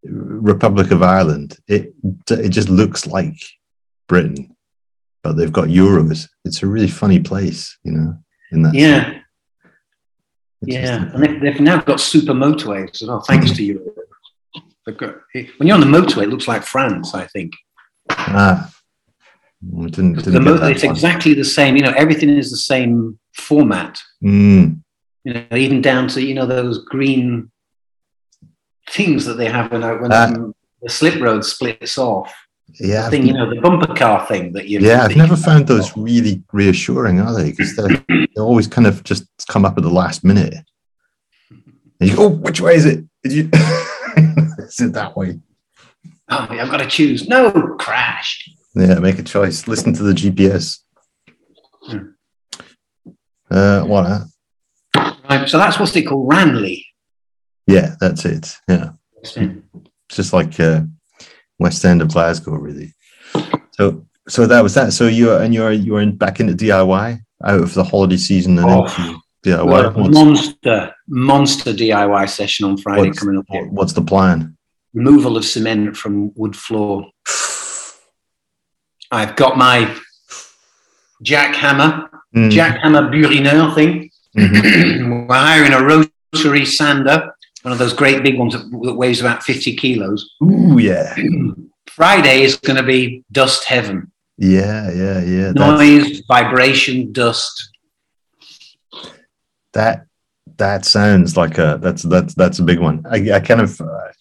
Republic 0.04 0.92
of 0.92 1.04
Ireland, 1.04 1.58
it 1.68 1.94
it 2.30 2.50
just 2.50 2.70
looks 2.70 3.06
like 3.06 3.36
Britain, 4.08 4.56
but 5.28 5.36
they've 5.36 5.52
got 5.52 5.68
euros. 5.68 6.28
It's 6.46 6.64
a 6.64 6.68
really 6.68 6.88
funny 6.88 7.20
place, 7.20 7.78
you 7.84 7.92
know. 7.92 8.18
In 8.54 8.62
that, 8.64 8.74
Yeah, 8.74 9.20
yeah. 10.62 11.12
And 11.14 11.22
they've, 11.22 11.42
they've 11.42 11.60
now 11.60 11.82
got 11.82 12.00
super 12.00 12.32
motorways 12.32 13.02
as 13.02 13.08
well, 13.10 13.20
thanks 13.20 13.52
to. 13.52 13.94
They've 14.86 14.98
got, 14.98 15.16
when 15.58 15.68
you're 15.68 15.74
on 15.76 15.82
the 15.82 15.98
motorway, 15.98 16.24
it 16.24 16.30
looks 16.30 16.48
like 16.48 16.64
France, 16.64 17.14
I 17.14 17.26
think. 17.28 17.52
ah, 18.10 18.72
didn't, 19.70 20.14
didn't 20.24 20.44
mo- 20.46 20.54
get 20.54 20.62
that 20.62 20.72
it's 20.72 20.84
far. 20.84 20.92
exactly 20.94 21.34
the 21.34 21.44
same. 21.44 21.76
You 21.76 21.84
know, 21.84 21.94
everything 21.98 22.30
is 22.30 22.50
the 22.52 22.56
same 22.58 23.20
format. 23.34 24.00
Mm, 24.24 24.82
You 25.26 25.34
know, 25.34 25.46
even 25.52 25.82
down 25.82 26.08
to 26.10 26.22
you 26.24 26.34
know 26.36 26.46
those 26.46 26.86
green 26.86 27.52
things 28.90 29.26
that 29.26 29.34
they 29.34 29.50
have 29.50 29.74
when, 29.74 29.82
when 29.82 30.14
Ah. 30.14 30.32
the 30.82 30.90
slip 30.90 31.20
road 31.20 31.44
splits 31.44 31.98
off. 31.98 32.34
Yeah, 32.80 33.10
The 33.10 33.18
I've, 33.18 33.26
you 33.26 33.34
know, 33.34 33.50
the 33.54 33.62
bumper 33.62 33.94
car 33.96 34.26
thing 34.28 34.52
that 34.54 34.68
you. 34.68 34.80
yeah. 34.80 35.04
I've 35.06 35.16
never 35.16 35.36
found 35.36 35.68
those 35.68 35.96
really 35.98 36.44
reassuring, 36.52 37.20
are 37.20 37.34
they? 37.34 37.52
Because 37.52 37.76
they 37.76 37.96
they 38.10 38.42
always 38.42 38.68
kind 38.68 38.86
of 38.88 39.04
just 39.04 39.26
come 39.48 39.66
up 39.66 39.78
at 39.78 39.84
the 39.84 39.90
last 39.90 40.24
minute. 40.24 40.54
And 42.00 42.10
you 42.10 42.16
go, 42.16 42.26
oh, 42.26 42.30
which 42.30 42.62
way 42.62 42.76
is 42.76 42.86
it? 42.86 43.04
Did 43.24 43.34
you? 43.34 43.50
is 44.58 44.80
it 44.82 44.94
that 44.94 45.16
way? 45.16 45.40
Oh, 46.30 46.48
I've 46.50 46.70
got 46.70 46.78
to 46.78 46.88
choose. 46.88 47.28
No, 47.28 47.52
crashed. 47.80 48.52
Yeah, 48.76 49.00
make 49.00 49.18
a 49.18 49.24
choice. 49.24 49.68
Listen 49.68 49.94
to 49.94 50.04
the 50.04 50.14
GPS. 50.14 50.80
Hmm. 51.84 51.98
Uh, 53.50 53.82
what? 53.84 54.24
Right, 55.30 55.48
so 55.50 55.58
that's 55.58 55.80
what's 55.80 55.96
it 55.96 56.04
called, 56.04 56.28
Ranelagh. 56.32 56.84
Yeah, 57.66 57.96
that's 58.00 58.26
it. 58.26 58.56
Yeah, 58.68 58.92
it's 59.22 59.38
just 60.10 60.34
like 60.34 60.60
uh, 60.60 60.82
West 61.60 61.84
End 61.86 62.02
of 62.02 62.10
Glasgow, 62.10 62.54
really. 62.54 62.94
So, 63.72 64.06
so 64.28 64.46
that 64.48 64.62
was 64.62 64.74
that. 64.76 64.94
So 64.94 65.08
you 65.08 65.34
and 65.34 65.54
you're 65.54 65.72
you 65.72 65.96
are 65.96 66.02
in, 66.02 66.16
back 66.16 66.40
into 66.40 66.54
DIY 66.54 67.20
out 67.44 67.60
of 67.62 67.74
the 67.74 67.84
holiday 67.84 68.18
season 68.18 68.58
and 68.60 68.68
Oh. 68.70 69.20
DIY. 69.46 70.12
Monster, 70.14 70.94
monster 71.08 71.72
DIY 71.74 72.28
session 72.30 72.66
on 72.66 72.78
Friday 72.78 73.08
what's, 73.10 73.20
coming 73.20 73.38
up. 73.38 73.46
Here. 73.50 73.68
what's 73.68 73.94
the 73.94 74.02
plan? 74.02 74.58
Removal 74.94 75.38
of 75.38 75.46
cement 75.46 75.96
from 75.96 76.32
wood 76.36 76.56
floor. 76.56 77.06
I've 79.12 79.36
got 79.36 79.58
my 79.58 79.96
jackhammer, 81.24 82.10
Mm, 82.36 82.52
jackhammer 82.52 83.10
Burineur 83.10 83.74
thing. 83.74 84.10
mhm. 84.38 85.28
We're 85.30 85.36
hiring 85.36 85.72
a 85.74 85.82
rotary 85.84 86.66
sander, 86.66 87.32
one 87.68 87.74
of 87.74 87.80
those 87.80 87.92
great 87.92 88.24
big 88.24 88.40
ones 88.40 88.54
that, 88.54 88.64
that 88.84 88.94
weighs 88.96 89.20
about 89.20 89.44
50 89.44 89.76
kilos. 89.76 90.36
Ooh, 90.42 90.78
yeah, 90.80 91.14
Friday 91.90 92.44
is 92.44 92.56
going 92.56 92.78
to 92.78 92.84
be 92.84 93.26
dust 93.34 93.66
heaven. 93.66 94.10
yeah, 94.38 94.90
yeah, 94.90 95.20
yeah. 95.22 95.52
That's, 95.54 95.82
Noise, 95.82 96.22
vibration, 96.30 97.12
dust. 97.12 97.72
that 99.74 100.06
that 100.58 100.86
sounds 100.86 101.36
like 101.36 101.58
a 101.58 101.78
that's 101.82 102.04
that's 102.04 102.34
that's 102.36 102.60
a 102.60 102.64
big 102.64 102.80
one. 102.80 103.04
I, 103.12 103.34
I 103.34 103.40
kind 103.42 103.60
of 103.60 103.82
uh, 103.82 104.12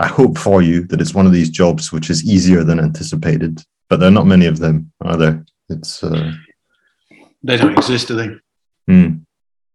I 0.00 0.06
hope 0.06 0.38
for 0.38 0.62
you 0.62 0.84
that 0.86 1.00
it's 1.02 1.12
one 1.14 1.26
of 1.26 1.32
these 1.32 1.50
jobs 1.50 1.92
which 1.92 2.08
is 2.08 2.24
easier 2.24 2.64
than 2.64 2.80
anticipated, 2.80 3.60
but 3.90 4.00
there 4.00 4.08
are 4.08 4.18
not 4.18 4.26
many 4.26 4.46
of 4.46 4.58
them, 4.60 4.90
are 5.02 5.18
there? 5.18 5.44
It's 5.68 6.02
uh, 6.02 6.32
They 7.42 7.58
don't 7.58 7.76
exist, 7.76 8.08
do 8.08 8.14
they? 8.16 8.28
hmm. 8.88 9.16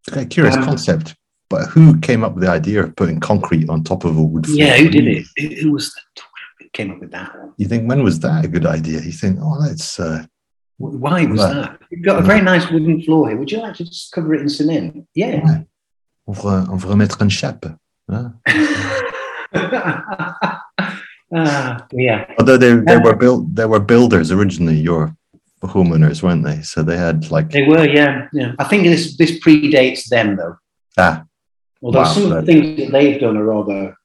It's 0.01 0.13
quite 0.13 0.25
a 0.25 0.29
curious 0.29 0.55
Um, 0.57 0.63
concept. 0.65 1.15
But 1.49 1.65
who 1.67 1.99
came 1.99 2.23
up 2.23 2.35
with 2.35 2.43
the 2.43 2.49
idea 2.51 2.83
of 2.83 2.95
putting 2.95 3.19
concrete 3.19 3.69
on 3.69 3.83
top 3.83 4.05
of 4.05 4.17
a 4.17 4.21
wood 4.21 4.45
floor? 4.45 4.57
Yeah, 4.57 4.77
who 4.77 4.89
did 4.89 5.07
it? 5.07 5.25
Who, 5.37 5.47
who 5.61 5.71
was 5.71 5.91
the 5.93 6.21
who 6.59 6.65
came 6.73 6.91
up 6.91 6.99
with 6.99 7.11
that 7.11 7.37
one? 7.37 7.53
You 7.57 7.67
think 7.67 7.89
when 7.89 8.03
was 8.03 8.19
that 8.19 8.45
a 8.45 8.47
good 8.47 8.65
idea? 8.65 9.01
You 9.01 9.11
think, 9.11 9.39
oh, 9.41 9.61
that's 9.67 9.99
uh, 9.99 10.25
Why 10.77 11.25
was 11.25 11.39
Right. 11.41 11.53
that? 11.53 11.79
You've 11.89 12.05
got 12.05 12.19
a 12.19 12.25
very 12.25 12.41
nice 12.41 12.69
wooden 12.69 13.01
floor 13.01 13.29
here. 13.29 13.37
Would 13.37 13.51
you 13.51 13.59
like 13.59 13.75
to 13.77 13.85
just 13.85 14.11
cover 14.11 14.35
it 14.35 14.41
in 14.41 14.49
cement? 14.49 15.07
Yeah. 15.15 15.61
on 16.27 16.35
va, 16.35 16.67
on 16.69 16.77
va 16.77 16.87
remettre 16.89 17.21
une 17.21 17.29
chape. 17.29 17.65
Huh? 18.09 18.29
Ah, 21.31 21.85
yeah. 21.93 22.25
Although 22.39 22.57
they 22.57 22.73
they 22.75 22.97
were 22.97 23.15
built, 23.15 23.53
they 23.53 23.65
were 23.67 23.79
builders 23.79 24.31
originally. 24.31 24.77
Your 24.77 25.15
homeowners, 25.61 26.23
weren't 26.23 26.43
they? 26.43 26.61
So 26.63 26.81
they 26.81 26.97
had 26.97 27.29
like 27.29 27.51
They 27.51 27.67
were, 27.67 27.87
yeah, 27.87 28.27
yeah. 28.33 28.53
I 28.57 28.63
think 28.63 28.83
this 28.83 29.15
this 29.17 29.39
predates 29.39 30.05
them 30.09 30.37
though. 30.37 30.55
ah, 30.97 31.23
Although 31.81 31.99
Wow, 31.99 32.05
some 32.11 32.31
of 32.31 32.45
the 32.45 32.51
things 32.51 32.77
that 32.77 32.91
they've 32.91 33.21
done 33.21 33.37
are 33.37 33.45
rather 33.45 33.95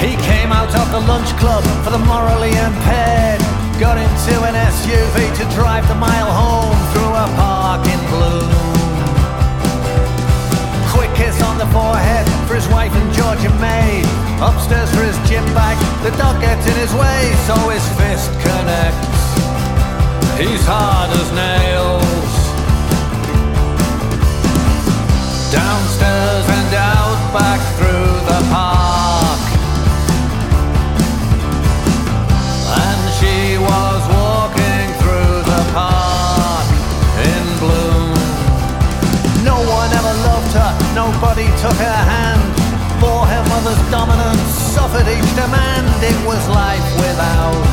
He 0.00 0.16
came 0.24 0.50
out 0.50 0.74
of 0.74 0.90
the 0.90 1.00
lunch 1.00 1.28
club 1.36 1.62
for 1.84 1.90
the 1.90 1.98
morally 1.98 2.56
impaired. 2.56 3.40
Got 3.78 3.98
into 3.98 4.32
an 4.44 4.54
SUV 4.54 5.36
to 5.36 5.54
drive 5.54 5.86
the 5.88 5.94
mile 5.94 6.32
home 6.32 6.78
through 6.94 7.12
a 7.12 7.28
park 7.36 7.86
the 11.66 11.72
forehead 11.72 12.26
for 12.46 12.54
his 12.54 12.68
wife 12.68 12.92
and 12.94 13.12
Georgia 13.14 13.50
May. 13.60 14.02
Upstairs 14.40 14.90
for 14.94 15.02
his 15.02 15.16
gym 15.28 15.44
bag, 15.54 15.76
the 16.02 16.16
dog 16.16 16.40
gets 16.40 16.66
in 16.66 16.74
his 16.74 16.92
way, 16.94 17.32
so 17.46 17.54
his 17.70 17.86
fist 17.96 18.30
connects. 18.40 19.24
He's 20.38 20.64
hard 20.66 21.10
as 21.10 21.28
nails. 21.32 22.34
Downstairs 25.52 26.46
and 26.58 26.74
out 26.74 27.20
back 27.32 27.60
through 27.76 28.12
the 28.30 28.40
park. 28.52 29.40
And 32.78 33.14
she 33.18 33.58
was. 33.58 33.85
Took 40.96 41.76
her 41.76 42.00
hand. 42.08 42.40
For 43.00 43.26
her 43.28 43.44
mother's 43.52 43.82
dominance 43.90 44.48
suffered 44.72 45.04
each 45.04 45.30
demand. 45.36 45.84
It 46.00 46.16
was 46.24 46.40
life 46.48 46.88
without. 46.96 47.68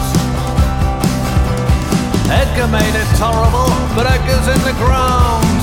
Edgar 2.28 2.67
made 2.67 2.95
it 2.95 3.07
tolerable, 3.15 3.71
but 3.95 4.07
Edgar's 4.11 4.47
in 4.51 4.61
the 4.67 4.76
ground. 4.84 5.59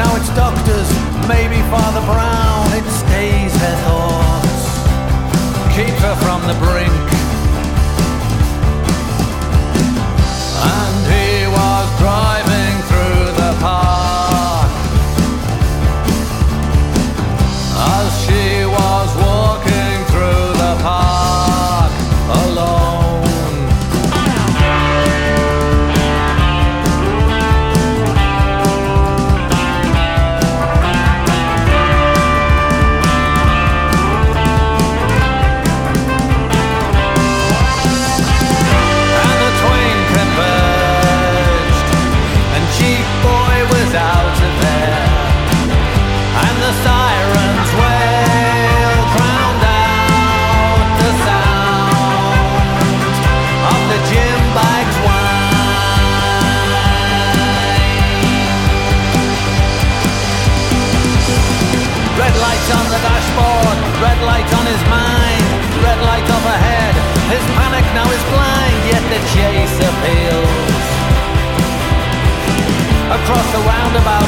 Now 0.00 0.08
it's 0.16 0.30
doctors, 0.32 0.88
maybe 1.28 1.60
Father 1.68 2.00
Brown. 2.08 2.64
It 2.72 2.88
stays 2.88 3.52
her 3.64 3.76
thoughts, 3.84 4.64
keeps 5.76 6.00
her 6.00 6.16
from 6.24 6.40
the 6.48 6.56
brink. 6.64 7.06
And 10.64 10.98
he 11.12 11.44
was 11.44 11.86
driving 12.00 12.45
she 18.26 18.65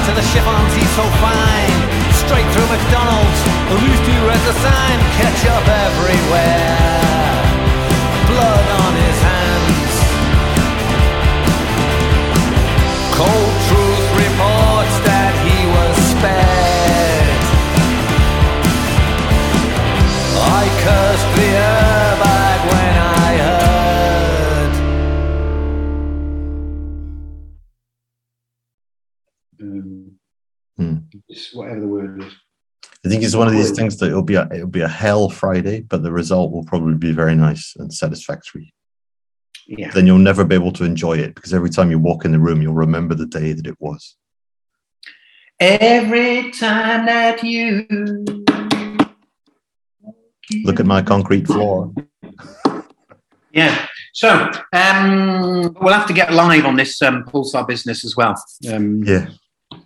to 0.08 0.14
the 0.14 0.22
chiffons 0.32 0.72
he's 0.74 0.92
so 0.96 1.04
fine. 1.20 1.80
Straight 2.24 2.48
through 2.52 2.68
McDonald's, 2.72 3.40
at 3.72 3.78
least 3.84 4.02
he 4.08 4.16
read 4.28 4.42
the 4.48 4.54
sign. 4.64 4.98
Ketchup 5.20 5.66
everywhere, 5.86 6.78
blood 8.30 8.66
on 8.84 8.92
his 9.04 9.18
hands. 9.32 9.92
Cold 13.20 13.54
truth 13.68 14.06
reports 14.24 14.96
that 15.08 15.32
he 15.44 15.58
was 15.76 15.94
spared. 16.12 17.28
I 20.60 20.64
cursed 20.84 21.28
the 21.36 21.48
airbag 21.52 21.87
I 33.04 33.08
think 33.08 33.22
it's 33.22 33.36
one 33.36 33.46
of 33.46 33.54
these 33.54 33.70
things 33.70 33.96
that 33.98 34.06
it'll 34.06 34.22
be 34.22 34.34
a 34.34 34.48
it'll 34.52 34.66
be 34.66 34.80
a 34.80 34.88
hell 34.88 35.28
Friday, 35.30 35.82
but 35.82 36.02
the 36.02 36.12
result 36.12 36.52
will 36.52 36.64
probably 36.64 36.96
be 36.96 37.12
very 37.12 37.34
nice 37.34 37.74
and 37.76 37.92
satisfactory. 37.92 38.74
Yeah. 39.66 39.90
Then 39.90 40.06
you'll 40.06 40.18
never 40.18 40.44
be 40.44 40.54
able 40.54 40.72
to 40.72 40.84
enjoy 40.84 41.18
it 41.18 41.34
because 41.34 41.54
every 41.54 41.70
time 41.70 41.90
you 41.90 41.98
walk 41.98 42.24
in 42.24 42.32
the 42.32 42.38
room, 42.38 42.62
you'll 42.62 42.74
remember 42.74 43.14
the 43.14 43.26
day 43.26 43.52
that 43.52 43.66
it 43.66 43.76
was. 43.78 44.16
Every 45.60 46.50
time 46.52 47.06
that 47.06 47.44
you 47.44 47.86
Look 50.64 50.80
at 50.80 50.86
my 50.86 51.02
concrete 51.02 51.46
floor. 51.46 51.92
Yeah. 53.52 53.86
So 54.12 54.50
um, 54.72 55.76
we'll 55.80 55.92
have 55.92 56.06
to 56.06 56.12
get 56.12 56.32
live 56.32 56.64
on 56.64 56.76
this 56.76 57.00
um, 57.02 57.24
Pulsar 57.24 57.66
business 57.66 58.04
as 58.04 58.16
well. 58.16 58.34
Um, 58.72 59.02
Yeah, 59.04 59.28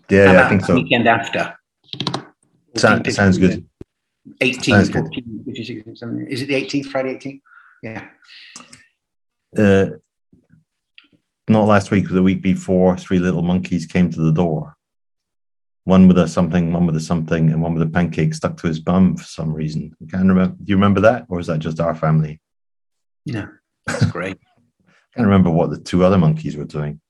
yeah, 0.09 0.33
yeah 0.33 0.47
I 0.47 0.49
think 0.49 0.65
so. 0.65 0.75
Weekend 0.75 1.09
after. 1.09 1.55
Sound, 2.77 3.13
sounds 3.13 3.39
good. 3.39 3.67
18th, 4.41 4.65
Sounds 4.65 4.89
good. 4.89 5.05
14th, 5.05 5.45
15th, 5.47 5.85
16th, 5.87 6.03
17th. 6.03 6.29
Is 6.29 6.43
it 6.43 6.47
the 6.47 6.55
18th, 6.55 6.87
Friday 6.87 7.17
18th? 7.17 7.41
Yeah. 7.83 8.09
Uh, 9.57 9.87
not 11.49 11.67
last 11.67 11.91
week, 11.91 12.05
but 12.05 12.15
the 12.15 12.23
week 12.23 12.41
before, 12.41 12.97
three 12.97 13.19
little 13.19 13.43
monkeys 13.43 13.87
came 13.87 14.11
to 14.11 14.21
the 14.21 14.33
door. 14.33 14.77
One 15.85 16.07
with 16.07 16.19
a 16.19 16.29
something, 16.29 16.73
one 16.73 16.87
with 16.87 16.97
a 16.97 17.01
something, 17.01 17.51
and 17.51 17.61
one 17.61 17.75
with 17.75 17.83
a 17.83 17.91
pancake 17.91 18.35
stuck 18.35 18.57
to 18.59 18.69
his 18.69 18.79
bum 18.79 19.17
for 19.17 19.25
some 19.25 19.53
reason. 19.53 19.95
I 20.01 20.11
can't 20.11 20.29
remember. 20.29 20.55
Do 20.57 20.65
you 20.71 20.77
remember 20.77 21.01
that, 21.01 21.27
or 21.29 21.41
is 21.41 21.49
that 21.49 21.59
just 21.59 21.81
our 21.81 21.95
family? 21.95 22.41
No, 23.27 23.49
that's 23.87 24.07
great. 24.07 24.39
I 24.89 24.93
can't 25.17 25.27
remember 25.27 25.51
what 25.51 25.71
the 25.71 25.79
two 25.79 26.05
other 26.05 26.19
monkeys 26.19 26.57
were 26.57 26.65
doing. 26.65 27.01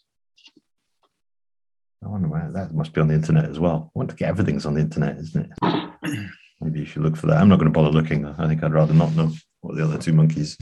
I 2.05 2.09
wonder 2.09 2.29
where 2.29 2.51
that 2.53 2.75
must 2.75 2.93
be 2.93 3.01
on 3.01 3.09
the 3.09 3.15
internet 3.15 3.45
as 3.45 3.59
well. 3.61 3.91
I 3.95 3.99
want 3.99 4.11
to 4.11 4.17
get 4.17 4.29
everything's 4.29 4.67
on 4.67 4.75
the 4.75 4.81
internet, 4.81 5.19
isn't 5.19 5.53
it? 5.63 6.29
Maybe 6.61 6.81
you 6.81 6.85
should 6.87 7.03
look 7.03 7.17
for 7.17 7.27
that. 7.29 7.39
I'm 7.39 7.49
not 7.49 7.59
going 7.59 7.73
to 7.73 7.79
bother 7.79 7.91
looking. 7.91 8.27
I 8.27 8.47
think 8.49 8.63
I'd 8.63 8.73
rather 8.73 8.95
not 8.95 9.15
know 9.15 9.31
what 9.61 9.77
the 9.77 9.85
other 9.85 9.99
two 9.99 10.13
monkeys 10.13 10.57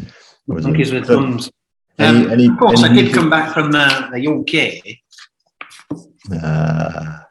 were 0.46 0.60
doing. 0.60 0.72
Monkeys 0.74 0.92
with 0.92 1.06
So, 1.06 1.20
thumbs. 1.20 1.50
any- 1.98 2.24
Um, 2.26 2.30
any- 2.30 2.46
of 2.48 2.58
course, 2.58 2.82
I 2.82 2.92
did 2.92 3.12
come 3.14 3.30
back 3.30 3.52
from 3.54 3.74
uh, 3.74 4.10
the 4.10 4.26
UK, 4.26 4.98
Ah, 6.42 7.26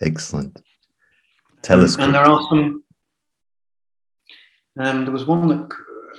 excellent. 0.00 0.60
Telescope. 1.62 2.04
and 2.04 2.14
there 2.14 2.22
are 2.22 2.40
some. 2.48 2.82
Um, 4.78 5.04
there 5.04 5.12
was 5.12 5.26
one 5.26 5.48
that 5.48 5.68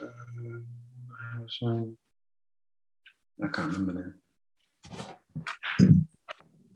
uh, 0.03 1.67
I 1.67 3.45
I 3.45 3.47
can't 3.47 3.73
remember 3.73 4.13
now. 5.79 5.87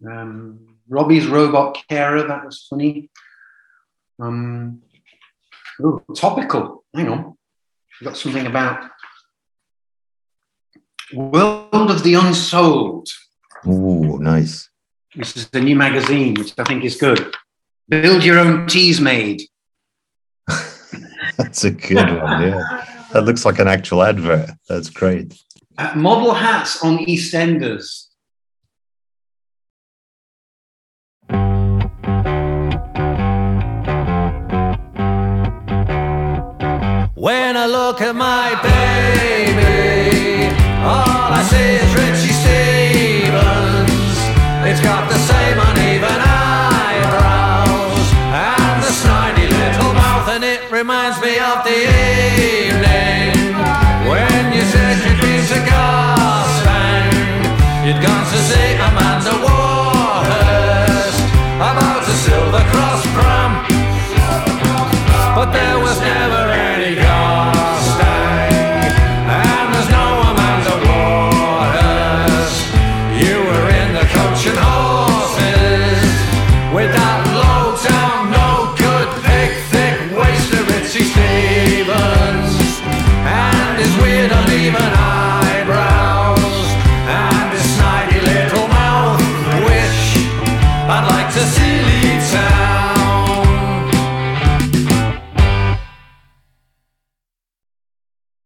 Um, 0.07 0.77
Robbie's 0.89 1.27
robot 1.27 1.77
carer. 1.89 2.23
That 2.27 2.45
was 2.45 2.65
funny. 2.69 3.09
Um, 4.19 4.81
oh, 5.83 6.03
topical. 6.15 6.83
Hang 6.93 7.09
on, 7.09 7.37
I've 7.99 8.05
got 8.05 8.17
something 8.17 8.45
about 8.45 8.89
World 11.13 11.91
of 11.91 12.03
the 12.03 12.15
Unsold. 12.15 13.07
Ooh, 13.67 14.17
nice. 14.19 14.69
This 15.15 15.37
is 15.37 15.47
the 15.49 15.61
new 15.61 15.75
magazine, 15.75 16.33
which 16.35 16.53
I 16.57 16.63
think 16.63 16.83
is 16.83 16.95
good. 16.95 17.35
Build 17.87 18.23
your 18.23 18.39
own 18.39 18.67
Teasmade. 18.67 19.43
That's 21.37 21.63
a 21.63 21.71
good 21.71 22.21
one. 22.21 22.41
Yeah, 22.41 22.85
that 23.13 23.23
looks 23.25 23.45
like 23.45 23.59
an 23.59 23.67
actual 23.67 24.03
advert. 24.03 24.49
That's 24.67 24.89
great. 24.89 25.39
Uh, 25.77 25.93
model 25.95 26.33
hats 26.33 26.83
on 26.83 26.99
EastEnders. 26.99 28.02
When 37.23 37.55
I 37.55 37.67
look 37.67 38.01
at 38.01 38.17
my 38.17 38.49
baby, 38.61 39.63
all 40.83 41.31
I 41.31 41.41
see 41.49 41.79
is 41.79 41.91
Richie 41.95 42.35
Stevens. 42.43 44.17
It's 44.67 44.81
got 44.81 45.09
the 45.09 45.17
same 45.19 45.42
I'd 90.95 91.07
like 91.09 91.33
to 91.33 91.39
see 91.39 91.81
Lee 91.89 92.21
Town. 92.29 92.83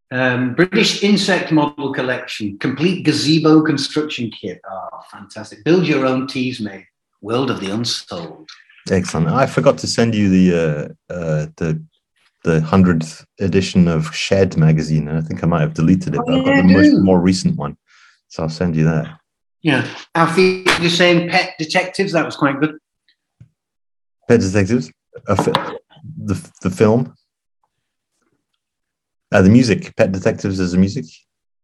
Um, 0.09 0.55
British 0.55 1.03
insect 1.03 1.51
model 1.51 1.91
collection, 1.93 2.57
complete 2.59 3.03
gazebo 3.03 3.61
construction 3.63 4.31
kit. 4.31 4.61
Oh, 4.71 4.87
fantastic. 5.11 5.65
Build 5.65 5.85
your 5.85 6.05
own 6.05 6.25
teas, 6.25 6.61
mate. 6.61 6.85
World 7.19 7.51
of 7.51 7.59
the 7.59 7.69
Unsold. 7.69 8.49
Excellent. 8.89 9.27
I 9.27 9.45
forgot 9.45 9.77
to 9.79 9.87
send 9.87 10.15
you 10.15 10.29
the 10.29 10.55
uh, 10.57 11.13
uh, 11.13 11.47
the 11.57 11.83
the 12.45 12.61
hundredth 12.61 13.25
edition 13.41 13.89
of 13.89 14.15
Shed 14.15 14.55
magazine, 14.55 15.09
and 15.09 15.17
I 15.17 15.21
think 15.21 15.43
I 15.43 15.47
might 15.47 15.59
have 15.59 15.73
deleted 15.73 16.15
it, 16.15 16.21
oh, 16.21 16.23
but 16.25 16.31
yeah, 16.31 16.39
I've 16.39 16.45
got 16.45 16.55
the 16.55 16.75
oh, 16.75 16.77
most, 16.77 17.03
more 17.03 17.19
recent 17.19 17.57
one, 17.57 17.75
so 18.29 18.43
I'll 18.43 18.49
send 18.49 18.77
you 18.77 18.85
that. 18.85 19.19
Yeah. 19.61 19.87
Alfie, 20.15 20.65
you're 20.79 20.89
saying 20.89 21.29
Pet 21.29 21.55
Detectives? 21.57 22.13
That 22.13 22.25
was 22.25 22.35
quite 22.35 22.59
good. 22.59 22.77
Pet 24.27 24.41
Detectives, 24.41 24.91
a 25.27 25.35
fi- 25.35 25.77
the 26.17 26.51
the 26.61 26.69
film, 26.69 27.13
uh, 29.31 29.41
the 29.41 29.49
music. 29.49 29.95
Pet 29.95 30.11
Detectives 30.11 30.59
is 30.59 30.73
the 30.73 30.77
music. 30.77 31.05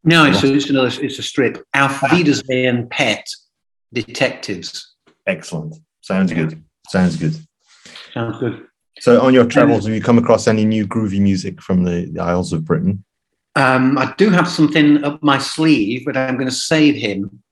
No, 0.03 0.25
it's, 0.25 0.43
a, 0.43 0.53
it's 0.53 0.69
another. 0.69 0.91
It's 1.01 1.19
a 1.19 1.23
strip. 1.23 1.63
Auf 1.73 2.01
Wiedersehen, 2.11 2.89
Pet 2.89 3.25
Detectives. 3.93 4.95
Excellent. 5.27 5.75
Sounds 6.01 6.33
good. 6.33 6.61
Sounds 6.89 7.15
good. 7.15 7.35
Sounds 8.13 8.37
good. 8.39 8.67
So, 8.99 9.21
on 9.21 9.33
your 9.33 9.45
travels, 9.45 9.85
have 9.85 9.95
you 9.95 10.01
come 10.01 10.17
across 10.17 10.47
any 10.47 10.65
new 10.65 10.85
groovy 10.87 11.19
music 11.19 11.61
from 11.61 11.83
the, 11.83 12.09
the 12.11 12.21
Isles 12.21 12.53
of 12.53 12.65
Britain? 12.65 13.03
Um, 13.55 13.97
I 13.97 14.13
do 14.17 14.29
have 14.29 14.47
something 14.47 15.03
up 15.03 15.21
my 15.21 15.37
sleeve, 15.37 16.03
but 16.05 16.17
I'm 16.17 16.35
going 16.35 16.49
to 16.49 16.55
save 16.55 16.95
him 16.95 17.42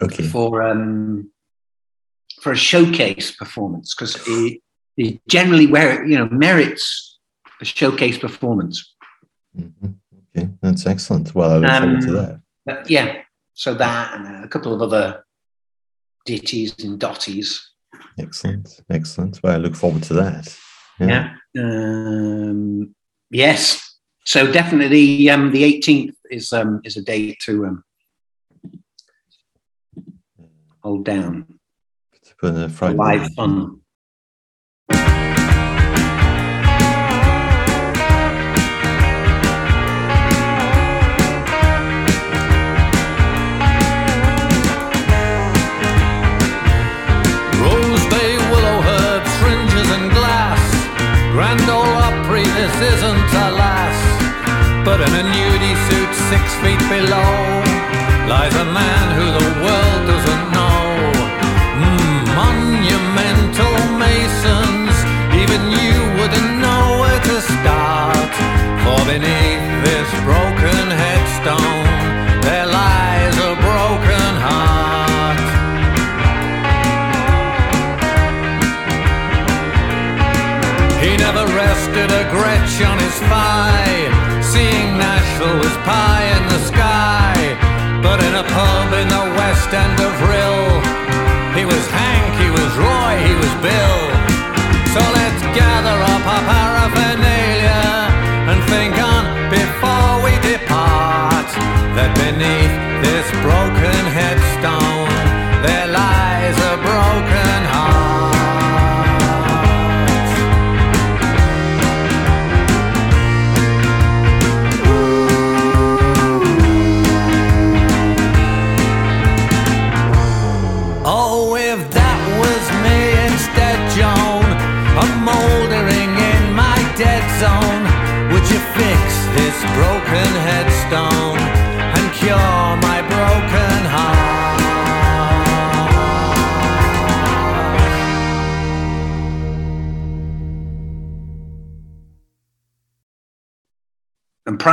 Okay. 0.00 0.22
for 0.28 0.62
um, 0.62 1.30
for 2.40 2.52
a 2.52 2.56
showcase 2.56 3.32
performance 3.32 3.94
because 3.94 4.14
he, 4.24 4.62
he 4.96 5.20
generally 5.28 5.66
where 5.66 6.04
you 6.06 6.16
know 6.16 6.28
merits 6.28 7.18
a 7.60 7.64
showcase 7.64 8.18
performance. 8.18 8.94
Mhm. 9.58 9.94
Okay, 10.36 10.48
that's 10.62 10.86
excellent. 10.86 11.34
Well, 11.34 11.50
I 11.50 11.56
look 11.58 11.70
forward 11.70 12.02
to 12.02 12.18
Um, 12.32 12.42
that. 12.66 12.90
Yeah, 12.90 13.22
so 13.54 13.74
that 13.74 14.14
and 14.14 14.44
a 14.44 14.48
couple 14.48 14.72
of 14.72 14.82
other 14.82 15.24
ditties 16.26 16.74
and 16.84 17.00
dotties. 17.00 17.60
Excellent, 18.18 18.80
excellent. 18.90 19.40
Well, 19.42 19.54
I 19.54 19.56
look 19.56 19.74
forward 19.74 20.02
to 20.04 20.14
that. 20.14 20.56
Yeah. 21.00 21.34
Um, 21.58 22.94
yes. 23.30 23.96
So 24.24 24.50
definitely, 24.52 25.30
um, 25.30 25.52
the 25.52 25.62
18th 25.64 26.14
is 26.30 26.52
um, 26.52 26.80
is 26.84 26.96
a 26.96 27.02
date 27.02 27.38
to 27.46 27.66
um, 27.66 27.84
hold 30.88 31.04
down. 31.04 31.44
Put 32.40 32.54
in 32.54 32.62
a 32.62 32.68
Friday 32.70 32.96
Live 32.96 33.20
night. 33.20 33.30
fun. 33.36 33.80
Rose 47.60 48.04
Bay, 48.12 48.32
willow 48.50 48.78
herb, 48.88 49.22
fringes 49.40 49.88
and 49.96 50.08
glass. 50.16 50.62
Grand 51.34 51.68
Ole 51.68 51.96
Opry, 52.08 52.44
this 52.58 52.76
isn't 52.92 53.30
a 53.44 53.48
lass. 53.60 53.98
But 54.86 54.98
in 55.06 55.12
a 55.20 55.24
nudie 55.34 55.76
suit 55.88 56.12
six 56.30 56.44
feet 56.62 56.82
below 56.88 57.32
lies 58.32 58.54
a 58.54 58.64
man 58.80 59.04
who 59.18 59.26
the 59.38 59.48
world 59.64 60.02
doesn't 60.12 60.37
masons, 64.38 64.94
even 65.34 65.60
you 65.70 65.98
wouldn't 66.18 66.52
know 66.60 67.00
where 67.00 67.20
to 67.20 67.36
start. 67.42 68.32
For 68.84 69.00
beneath 69.06 69.66
this 69.84 70.10
broken 70.24 70.84
headstone, 71.02 72.40
there 72.42 72.66
lies 72.66 73.36
a 73.50 73.52
broken 73.66 74.30
heart. 74.46 75.40
He 81.02 81.16
never 81.16 81.44
rested 81.54 82.10
a 82.10 82.24
Gretsch 82.34 82.78
on 82.86 82.98
his 82.98 83.18
thigh, 83.30 84.42
seeing 84.42 84.98
Nashville 84.98 85.58
was 85.58 85.76
pie 85.88 86.26
in 86.36 86.44
the 86.48 86.60
sky. 86.72 87.34
But 88.02 88.22
in 88.22 88.34
a 88.34 88.44
pub 88.44 88.92
in 89.00 89.08
the 89.08 89.24
west 89.38 89.70
end 89.74 89.98
of 90.00 90.12
Rhyl, 90.28 90.68
he 91.58 91.64
was 91.64 91.84
Hank, 91.90 92.34
he 92.42 92.50
was 92.50 92.70
Roy, 92.78 93.12
he 93.26 93.34
was 93.34 93.54
Bill. 93.62 93.97
Paraphernalia 96.46 97.82
and 98.50 98.60
think 98.70 98.94
on 99.12 99.24
before 99.50 100.14
we 100.24 100.32
depart 100.44 101.48
that 101.96 102.10
beneath 102.22 102.74
this 103.02 103.26
broken 103.42 104.02
headstone 104.18 104.97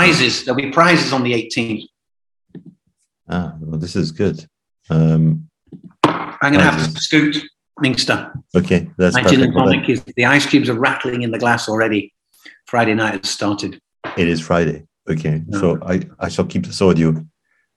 prizes. 0.05 0.43
There'll 0.45 0.59
be 0.59 0.71
prizes 0.71 1.13
on 1.13 1.23
the 1.23 1.33
18th. 1.33 1.87
Ah, 3.29 3.55
well, 3.59 3.79
this 3.79 3.95
is 3.95 4.11
good. 4.11 4.45
Um, 4.89 5.49
I'm 6.03 6.53
going 6.53 6.63
to 6.63 6.71
have 6.71 6.93
to 6.93 6.99
scoot 7.01 7.37
Minkster. 7.83 8.31
okay, 8.55 8.89
that's 8.97 9.15
My 9.15 9.23
gin 9.23 9.41
and. 9.41 9.53
Tonic 9.53 9.89
is 9.89 10.03
the 10.15 10.25
ice 10.25 10.45
cubes 10.45 10.69
are 10.69 10.79
rattling 10.79 11.23
in 11.23 11.31
the 11.31 11.39
glass 11.39 11.67
already. 11.67 12.13
Friday 12.67 12.93
night 12.93 13.13
has 13.21 13.29
started. 13.29 13.79
It 14.17 14.27
is 14.27 14.39
Friday. 14.41 14.85
Okay, 15.09 15.43
Yeah. 15.47 15.59
so 15.59 15.79
I, 15.83 16.01
I 16.19 16.29
shall 16.29 16.45
keep 16.45 16.65
this 16.65 16.81
audio, 16.81 17.13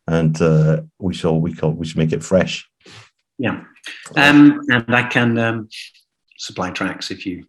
and 0.07 0.41
uh, 0.41 0.83
we 0.99 1.15
shall 1.15 1.41
we 1.41 1.55
shall 1.55 1.73
we 1.73 1.87
should 1.87 1.97
make 1.99 2.13
it 2.13 2.23
fresh. 2.23 2.69
Yeah. 3.39 3.65
Um, 4.17 4.61
and 4.71 4.95
I 4.95 5.05
can 5.09 5.39
um, 5.39 5.69
supply 6.37 6.71
tracks 6.71 7.11
if 7.11 7.25
you, 7.27 7.45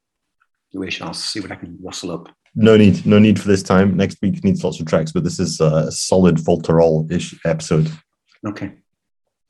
you 0.71 0.79
wish. 0.79 1.01
I'll 1.01 1.13
see 1.13 1.39
what 1.39 1.51
I 1.51 1.55
can 1.55 1.77
rustle 1.81 2.11
up. 2.11 2.29
No 2.55 2.75
need, 2.77 3.05
no 3.05 3.19
need 3.19 3.39
for 3.39 3.47
this 3.47 3.63
time. 3.63 3.95
Next 3.95 4.17
week 4.21 4.43
needs 4.43 4.63
lots 4.63 4.79
of 4.79 4.87
tracks, 4.87 5.11
but 5.11 5.23
this 5.23 5.39
is 5.39 5.59
a 5.61 5.91
solid 5.91 6.37
Voltarol 6.37 7.09
ish 7.11 7.35
episode. 7.45 7.89
Okay. 8.47 8.71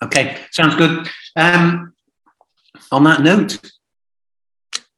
Okay. 0.04 0.38
Sounds 0.52 0.76
good. 0.76 1.08
Um, 1.36 1.94
on 2.92 3.04
that 3.06 3.22
note, 3.22 3.58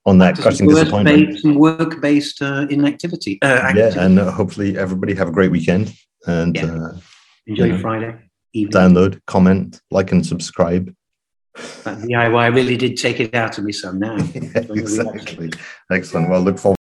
On 0.05 0.17
that 0.17 0.37
crushing 0.37 0.67
disappointment, 0.67 1.39
some 1.39 1.55
work-based 1.55 2.41
uh, 2.41 2.65
inactivity. 2.69 3.39
Uh, 3.41 3.71
yeah, 3.75 3.93
and 3.99 4.19
uh, 4.19 4.31
hopefully 4.31 4.77
everybody 4.77 5.13
have 5.13 5.27
a 5.27 5.31
great 5.31 5.51
weekend 5.51 5.93
and 6.27 6.55
Yeah. 6.55 6.65
uh, 6.73 6.97
enjoy 7.47 7.65
you 7.65 7.71
know, 7.73 7.79
Friday 7.79 8.15
evening. 8.53 8.73
download, 8.81 9.19
comment, 9.27 9.79
like, 9.91 10.11
and 10.11 10.25
subscribe. 10.25 10.93
That 11.83 11.97
DIY 11.99 12.55
really 12.55 12.77
did 12.77 12.97
take 12.97 13.19
it 13.19 13.35
out 13.35 13.57
of 13.57 13.63
me. 13.65 13.71
So 13.73 13.91
now, 13.91 14.15
Yeah, 14.33 14.41
exactly. 14.69 15.51
Excellent. 15.91 16.29
Well, 16.29 16.41
look 16.41 16.57
forward. 16.57 16.77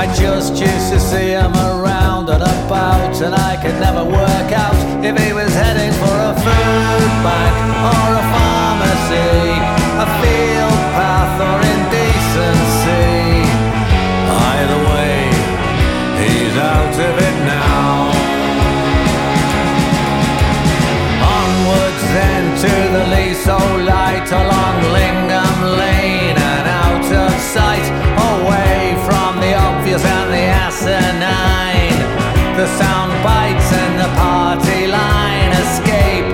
I 0.00 0.06
just 0.14 0.52
used 0.52 0.92
to 0.92 0.98
see 0.98 1.32
him 1.32 1.52
around 1.52 2.30
and 2.30 2.42
about, 2.42 3.20
and 3.20 3.34
I 3.34 3.62
could 3.62 3.78
never 3.80 4.02
work. 4.02 4.29
sound 32.78 33.12
bites 33.24 33.70
and 33.82 33.94
the 34.02 34.10
party 34.20 34.86
line 34.86 35.52
escape 35.64 36.28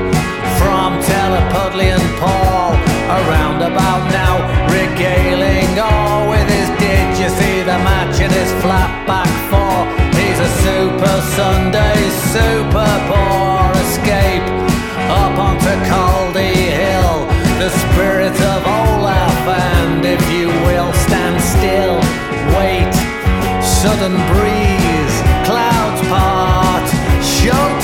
from 0.58 1.00
Telepudley 1.08 1.88
and 1.96 2.08
Paul. 2.20 2.72
Around 3.18 3.62
about 3.62 4.02
now, 4.10 4.34
regaling 4.66 5.78
all 5.78 6.26
oh, 6.26 6.30
with 6.30 6.48
his 6.50 6.68
did 6.78 7.08
you 7.20 7.28
see 7.40 7.62
the 7.62 7.78
match 7.86 8.20
in 8.20 8.30
his 8.30 8.50
flat 8.62 8.90
back 9.06 9.30
four? 9.50 9.78
He's 10.18 10.40
a 10.48 10.50
super 10.64 11.16
Sunday, 11.38 11.98
super 12.34 12.92
poor 13.08 13.62
escape. 13.86 14.46
Up 15.08 15.38
onto 15.38 15.74
Caldy 15.88 16.54
Hill, 16.82 17.18
the 17.62 17.70
spirit 17.82 18.36
of 18.52 18.60
Olaf, 18.66 19.38
and 19.46 20.04
if 20.04 20.22
you 20.34 20.48
will, 20.66 20.92
stand 21.06 21.38
still, 21.54 21.96
wait, 22.58 22.92
sudden 23.62 24.16
breeze, 24.34 25.16
cloud 25.46 25.95
apart. 26.06 26.88
Show 27.22 27.75